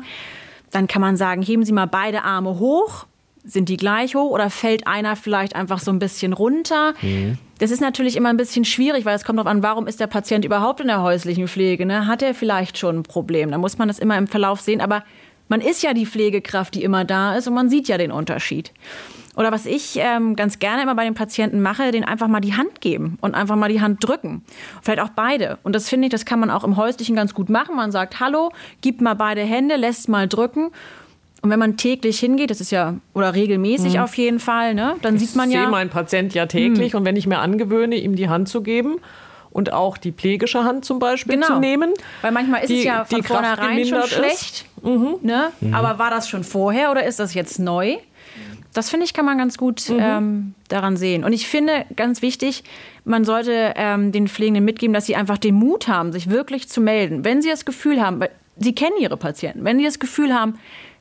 Dann 0.70 0.86
kann 0.86 1.00
man 1.00 1.16
sagen, 1.16 1.42
heben 1.42 1.64
Sie 1.64 1.72
mal 1.72 1.86
beide 1.86 2.22
Arme 2.24 2.58
hoch 2.58 3.06
sind 3.44 3.68
die 3.70 3.76
gleich 3.78 4.14
hoch 4.14 4.30
oder 4.30 4.50
fällt 4.50 4.86
einer 4.86 5.16
vielleicht 5.16 5.56
einfach 5.56 5.78
so 5.78 5.90
ein 5.90 5.98
bisschen 5.98 6.32
runter? 6.32 6.92
Mhm. 7.00 7.38
Das 7.58 7.72
ist 7.72 7.80
natürlich 7.80 8.16
immer 8.16 8.28
ein 8.28 8.36
bisschen 8.36 8.64
schwierig, 8.64 9.04
weil 9.04 9.16
es 9.16 9.24
kommt 9.24 9.38
darauf 9.38 9.50
an, 9.50 9.62
warum 9.62 9.86
ist 9.86 10.00
der 10.00 10.06
Patient 10.06 10.44
überhaupt 10.44 10.80
in 10.80 10.86
der 10.86 11.02
häuslichen 11.02 11.48
Pflege? 11.48 11.86
Ne? 11.86 12.06
Hat 12.06 12.22
er 12.22 12.34
vielleicht 12.34 12.78
schon 12.78 12.98
ein 12.98 13.02
Problem? 13.02 13.50
Da 13.50 13.58
muss 13.58 13.78
man 13.78 13.88
das 13.88 13.98
immer 13.98 14.16
im 14.16 14.28
Verlauf 14.28 14.60
sehen. 14.60 14.80
Aber 14.80 15.02
man 15.48 15.60
ist 15.60 15.82
ja 15.82 15.92
die 15.92 16.06
Pflegekraft, 16.06 16.74
die 16.74 16.84
immer 16.84 17.04
da 17.04 17.36
ist 17.36 17.48
und 17.48 17.54
man 17.54 17.68
sieht 17.68 17.88
ja 17.88 17.98
den 17.98 18.12
Unterschied. 18.12 18.72
Oder 19.34 19.52
was 19.52 19.66
ich 19.66 19.96
ähm, 20.00 20.36
ganz 20.36 20.58
gerne 20.58 20.82
immer 20.82 20.94
bei 20.94 21.04
den 21.04 21.14
Patienten 21.14 21.60
mache, 21.60 21.90
den 21.90 22.04
einfach 22.04 22.28
mal 22.28 22.40
die 22.40 22.54
Hand 22.54 22.80
geben 22.80 23.18
und 23.20 23.34
einfach 23.34 23.56
mal 23.56 23.68
die 23.68 23.80
Hand 23.80 24.06
drücken. 24.06 24.44
Vielleicht 24.82 25.00
auch 25.00 25.10
beide. 25.10 25.58
Und 25.62 25.74
das 25.74 25.88
finde 25.88 26.06
ich, 26.06 26.10
das 26.10 26.24
kann 26.24 26.40
man 26.40 26.50
auch 26.50 26.64
im 26.64 26.76
Häuslichen 26.76 27.14
ganz 27.14 27.34
gut 27.34 27.48
machen. 27.48 27.76
Man 27.76 27.92
sagt 27.92 28.20
Hallo, 28.20 28.50
gibt 28.80 29.00
mal 29.00 29.14
beide 29.14 29.42
Hände, 29.42 29.76
lässt 29.76 30.08
mal 30.08 30.28
drücken 30.28 30.70
und 31.40 31.50
wenn 31.50 31.58
man 31.58 31.76
täglich 31.76 32.18
hingeht, 32.18 32.50
das 32.50 32.60
ist 32.60 32.72
ja, 32.72 32.94
oder 33.14 33.34
regelmäßig 33.34 33.94
mhm. 33.94 34.00
auf 34.00 34.14
jeden 34.16 34.40
Fall, 34.40 34.74
ne, 34.74 34.96
dann 35.02 35.16
ich 35.16 35.22
sieht 35.22 35.36
man 35.36 35.50
ja. 35.50 35.58
Ich 35.58 35.64
sehe 35.64 35.70
meinen 35.70 35.90
Patient 35.90 36.34
ja 36.34 36.46
täglich 36.46 36.92
mhm. 36.92 37.00
und 37.00 37.04
wenn 37.04 37.16
ich 37.16 37.26
mir 37.26 37.38
angewöhne, 37.38 37.96
ihm 37.96 38.16
die 38.16 38.28
Hand 38.28 38.48
zu 38.48 38.62
geben 38.62 38.96
und 39.50 39.72
auch 39.72 39.98
die 39.98 40.12
pflegische 40.12 40.64
Hand 40.64 40.84
zum 40.84 40.98
Beispiel 40.98 41.34
genau. 41.34 41.46
zu 41.46 41.58
nehmen. 41.58 41.92
Weil 42.22 42.32
manchmal 42.32 42.62
ist 42.62 42.70
die, 42.70 42.78
es 42.78 42.84
ja 42.84 43.04
von 43.04 43.22
vornherein 43.22 43.84
schon 43.86 44.02
schlecht. 44.04 44.66
Mhm. 44.82 45.16
Ne? 45.22 45.50
Mhm. 45.60 45.74
Aber 45.74 45.98
war 45.98 46.10
das 46.10 46.28
schon 46.28 46.44
vorher 46.44 46.90
oder 46.90 47.04
ist 47.04 47.18
das 47.20 47.34
jetzt 47.34 47.58
neu? 47.58 47.96
Das 48.74 48.90
finde 48.90 49.06
ich, 49.06 49.14
kann 49.14 49.24
man 49.24 49.38
ganz 49.38 49.56
gut 49.56 49.88
mhm. 49.88 49.98
ähm, 50.00 50.54
daran 50.68 50.96
sehen. 50.96 51.24
Und 51.24 51.32
ich 51.32 51.48
finde 51.48 51.86
ganz 51.96 52.20
wichtig, 52.20 52.62
man 53.04 53.24
sollte 53.24 53.72
ähm, 53.76 54.12
den 54.12 54.28
Pflegenden 54.28 54.64
mitgeben, 54.64 54.92
dass 54.92 55.06
sie 55.06 55.16
einfach 55.16 55.38
den 55.38 55.54
Mut 55.54 55.88
haben, 55.88 56.12
sich 56.12 56.30
wirklich 56.30 56.68
zu 56.68 56.80
melden. 56.80 57.24
Wenn 57.24 57.42
sie 57.42 57.48
das 57.48 57.64
Gefühl 57.64 58.00
haben, 58.00 58.20
weil 58.20 58.30
sie 58.58 58.74
kennen 58.74 58.96
ihre 59.00 59.16
Patienten, 59.16 59.64
wenn 59.64 59.78
sie 59.78 59.84
das 59.84 59.98
Gefühl 59.98 60.34
haben, 60.34 60.58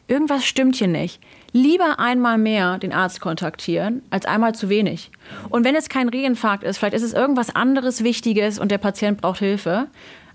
irgendwas 0.08 0.46
stimmt 0.46 0.76
hier 0.78 0.88
nicht. 0.88 1.22
Lieber 1.54 2.00
einmal 2.00 2.38
mehr 2.38 2.78
den 2.78 2.94
Arzt 2.94 3.22
kontaktieren, 3.22 4.02
als 4.10 4.26
einmal 4.26 4.54
zu 4.54 4.70
wenig. 4.70 5.12
Und 5.50 5.64
wenn 5.64 5.76
es 5.76 5.90
kein 5.90 6.10
Reinfarkt 6.10 6.64
ist, 6.64 6.78
vielleicht 6.78 6.96
ist 6.96 7.04
es 7.04 7.14
irgendwas 7.14 7.56
anderes 7.56 8.04
Wichtiges 8.04 8.60
und 8.60 8.70
der 8.70 8.78
Patient 8.78 9.22
braucht 9.22 9.40
Hilfe, 9.40 9.88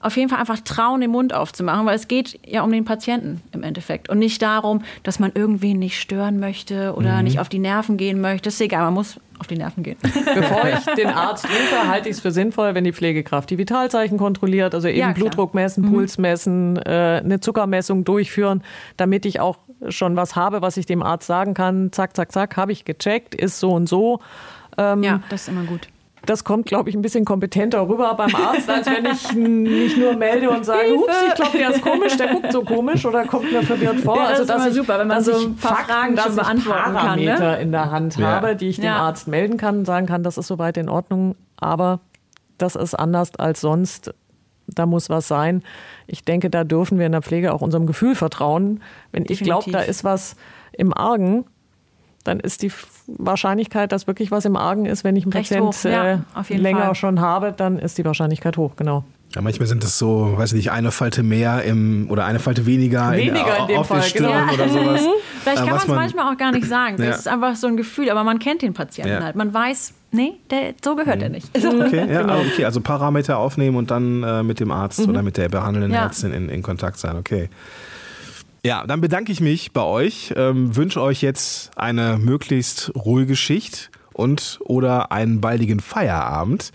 auf 0.02 0.16
jeden 0.16 0.28
Fall 0.28 0.38
einfach 0.38 0.59
trauen, 0.61 1.00
den 1.00 1.11
Mund 1.11 1.32
aufzumachen, 1.32 1.87
weil 1.87 1.94
es 1.94 2.09
geht 2.09 2.38
ja 2.44 2.62
um 2.62 2.73
den 2.73 2.85
Patienten 2.85 3.40
im 3.52 3.62
Endeffekt 3.62 4.09
und 4.09 4.18
nicht 4.18 4.42
darum, 4.42 4.82
dass 5.04 5.18
man 5.18 5.32
irgendwen 5.35 5.78
nicht 5.78 6.00
stören 6.00 6.40
möchte 6.40 6.94
oder 6.94 7.16
mhm. 7.18 7.25
nicht 7.25 7.38
auf 7.38 7.49
die 7.49 7.61
Nerven 7.61 7.97
gehen 7.97 8.21
möchte. 8.21 8.44
Das 8.44 8.54
ist 8.54 8.61
egal, 8.61 8.85
man 8.85 8.94
muss 8.94 9.21
auf 9.38 9.47
die 9.47 9.56
Nerven 9.56 9.82
gehen. 9.82 9.97
Bevor 10.02 10.64
ich 10.66 10.94
den 10.94 11.06
Arzt 11.14 11.44
rufe, 11.44 11.88
halte 11.88 12.09
ich 12.09 12.16
es 12.16 12.21
für 12.21 12.32
sinnvoll, 12.32 12.75
wenn 12.75 12.85
die 12.85 12.92
Pflegekraft 12.92 13.49
die 13.50 13.59
Vitalzeichen 13.59 14.18
kontrolliert, 14.18 14.75
also 14.75 14.88
eben 14.88 14.99
ja, 14.99 15.12
Blutdruck 15.12 15.54
messen, 15.54 15.85
mhm. 15.85 15.92
Puls 15.92 16.18
messen, 16.18 16.76
äh, 16.78 17.21
eine 17.25 17.40
Zuckermessung 17.40 18.04
durchführen, 18.04 18.62
damit 18.97 19.25
ich 19.25 19.40
auch 19.40 19.59
schon 19.88 20.16
was 20.16 20.37
habe, 20.37 20.62
was 20.62 20.76
ich 20.76 20.87
dem 20.87 21.02
Arzt 21.02 21.26
sagen 21.26 21.54
kann. 21.54 21.92
Zack, 21.92 22.16
zack, 22.16 22.32
zack, 22.32 22.56
habe 22.56 22.73
ich 22.73 22.85
gecheckt, 22.85 23.35
ist 23.35 23.61
so 23.61 23.71
und 23.71 23.88
so. 23.88 24.21
Ähm, 24.78 25.02
ja, 25.02 25.21
das 25.28 25.42
ist 25.42 25.49
immer 25.49 25.64
gut 25.64 25.88
das 26.26 26.45
kommt, 26.45 26.67
glaube 26.67 26.88
ich, 26.88 26.95
ein 26.95 27.02
bisschen 27.02 27.25
kompetenter 27.25 27.88
rüber 27.88 28.14
beim 28.14 28.35
Arzt, 28.35 28.70
als 28.70 28.87
wenn 28.87 29.07
ich 29.07 29.33
nicht 29.33 29.99
nur 29.99 30.14
melde 30.14 30.51
und 30.51 30.64
sage, 30.64 30.94
ups, 30.94 31.12
ich 31.29 31.35
glaube, 31.35 31.59
der 31.59 31.70
ist 31.70 31.83
komisch, 31.83 32.16
der 32.16 32.29
guckt 32.29 32.53
so 32.53 32.62
komisch 32.62 33.05
oder 33.05 33.25
kommt 33.25 33.51
mir 33.51 33.62
verwirrt 33.62 34.01
vor. 34.01 34.16
Ja, 34.16 34.31
das 34.31 34.40
also, 34.40 34.53
dass 34.53 34.66
ist 34.66 34.75
super, 34.75 34.99
wenn 35.01 35.09
man 35.09 35.23
so 35.23 35.33
ein 35.33 35.57
paar 35.57 35.77
Fakten, 35.77 35.92
Fragen 35.92 36.18
schon 36.18 36.37
beantworten 36.37 36.94
Parameter 36.94 37.37
kann. 37.37 37.51
Ne? 37.51 37.61
in 37.61 37.73
der 37.73 37.90
Hand 37.90 38.16
ja. 38.16 38.27
habe, 38.27 38.55
die 38.57 38.68
ich 38.68 38.77
dem 38.77 38.85
ja. 38.85 38.96
Arzt 38.96 39.27
melden 39.27 39.57
kann 39.57 39.79
und 39.79 39.85
sagen 39.85 40.07
kann, 40.07 40.23
das 40.23 40.38
ist 40.38 40.46
soweit 40.46 40.77
in 40.77 40.88
Ordnung, 40.88 41.35
aber 41.57 42.01
das 42.59 42.77
ist 42.77 42.94
anders 42.94 43.35
als 43.37 43.61
sonst. 43.61 44.14
Da 44.68 44.87
muss 44.87 45.11
was 45.11 45.27
sein. 45.27 45.62
Ich 46.07 46.25
denke, 46.25 46.49
da 46.49 46.62
dürfen 46.62 46.99
wir 46.99 47.07
in 47.07 47.12
der 47.12 47.23
Pflege 47.23 47.53
auch 47.53 47.62
unserem 47.62 47.87
Gefühl 47.87 48.14
vertrauen. 48.14 48.81
Wenn 49.11 49.25
Definitiv. 49.25 49.40
ich 49.40 49.44
glaube, 49.44 49.70
da 49.73 49.81
ist 49.81 50.05
was 50.05 50.37
im 50.73 50.96
Argen, 50.96 51.44
dann 52.24 52.40
ist 52.40 52.62
die 52.62 52.72
Wahrscheinlichkeit, 53.06 53.92
dass 53.92 54.06
wirklich 54.06 54.30
was 54.30 54.44
im 54.44 54.56
Argen 54.56 54.87
ist, 54.87 55.04
wenn 55.04 55.16
ich 55.16 55.24
einen 55.24 55.32
Patient 55.32 55.85
ja, 55.85 56.14
äh, 56.14 56.56
länger 56.56 56.87
Fall. 56.87 56.94
schon 56.94 57.20
habe, 57.20 57.52
dann 57.56 57.78
ist 57.78 57.98
die 57.98 58.04
Wahrscheinlichkeit 58.04 58.56
hoch, 58.56 58.72
genau. 58.76 59.04
Ja, 59.35 59.40
manchmal 59.40 59.66
sind 59.66 59.82
es 59.82 59.98
so, 59.98 60.35
weiß 60.37 60.52
ich 60.52 60.56
nicht, 60.56 60.70
eine 60.72 60.90
Falte 60.90 61.22
mehr 61.22 61.62
im 61.62 62.06
oder 62.11 62.26
eine 62.26 62.38
Falte 62.38 62.66
weniger, 62.66 63.12
weniger 63.12 63.61
in, 63.64 63.70
in 63.70 63.78
auf 63.78 63.87
Fall, 63.87 64.00
der 64.00 64.06
Stirn 64.06 64.48
genau. 64.48 64.52
oder 64.52 64.68
sowas. 64.68 65.00
Vielleicht 65.42 65.58
kann 65.58 65.70
man 65.70 65.78
es 65.78 65.87
manchmal 65.88 66.32
auch 66.32 66.37
gar 66.37 66.52
nicht 66.52 66.66
sagen. 66.66 66.98
Das 66.98 67.06
ja. 67.06 67.14
ist 67.14 67.28
einfach 67.28 67.56
so 67.56 67.66
ein 67.66 67.78
Gefühl, 67.78 68.11
aber 68.11 68.24
man 68.24 68.38
kennt 68.38 68.61
den 68.61 68.74
Patienten 68.74 69.12
ja. 69.12 69.22
halt. 69.22 69.35
Man 69.35 69.54
weiß, 69.54 69.94
nee, 70.11 70.35
der, 70.50 70.74
so 70.85 70.96
gehört 70.96 71.16
mhm. 71.16 71.22
er 71.22 71.28
nicht. 71.30 71.48
Okay, 71.56 72.12
ja, 72.12 72.20
genau. 72.22 72.40
okay, 72.40 72.66
also 72.66 72.82
Parameter 72.82 73.38
aufnehmen 73.38 73.78
und 73.78 73.90
dann 73.90 74.22
äh, 74.22 74.42
mit 74.42 74.61
dem 74.61 74.70
Arzt 74.70 75.00
mhm. 75.00 75.08
oder 75.08 75.22
mit 75.22 75.38
der 75.38 75.48
behandelnden 75.48 75.94
Ärztin 75.94 76.35
in, 76.35 76.50
in 76.50 76.62
Kontakt 76.62 76.98
sein. 76.98 77.16
Okay. 77.16 77.48
Ja, 78.64 78.87
dann 78.87 79.01
bedanke 79.01 79.33
ich 79.33 79.40
mich 79.40 79.72
bei 79.72 79.83
euch, 79.83 80.33
ähm, 80.37 80.77
wünsche 80.77 81.01
euch 81.01 81.20
jetzt 81.20 81.77
eine 81.77 82.16
möglichst 82.18 82.92
ruhige 82.94 83.35
Schicht 83.35 83.90
und 84.12 84.61
oder 84.64 85.11
einen 85.11 85.40
baldigen 85.40 85.81
Feierabend. 85.81 86.70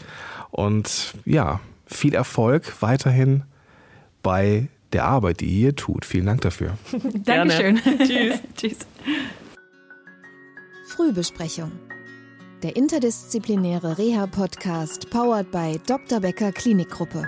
Und 0.51 1.13
ja, 1.25 1.61
viel 1.85 2.13
Erfolg 2.13 2.81
weiterhin 2.81 3.43
bei 4.21 4.67
der 4.91 5.05
Arbeit, 5.05 5.39
die 5.39 5.45
ihr 5.45 5.59
hier 5.59 5.75
tut. 5.75 6.03
Vielen 6.03 6.25
Dank 6.25 6.41
dafür. 6.41 6.77
Dankeschön. 7.23 7.77
Tschüss. 7.99 8.41
Tschüss. 8.55 8.77
Frühbesprechung. 10.89 11.71
Der 12.63 12.75
interdisziplinäre 12.75 13.97
Reha-Podcast 13.97 15.09
powered 15.09 15.51
by 15.51 15.79
Dr. 15.85 16.19
Becker 16.19 16.51
Klinikgruppe. 16.51 17.27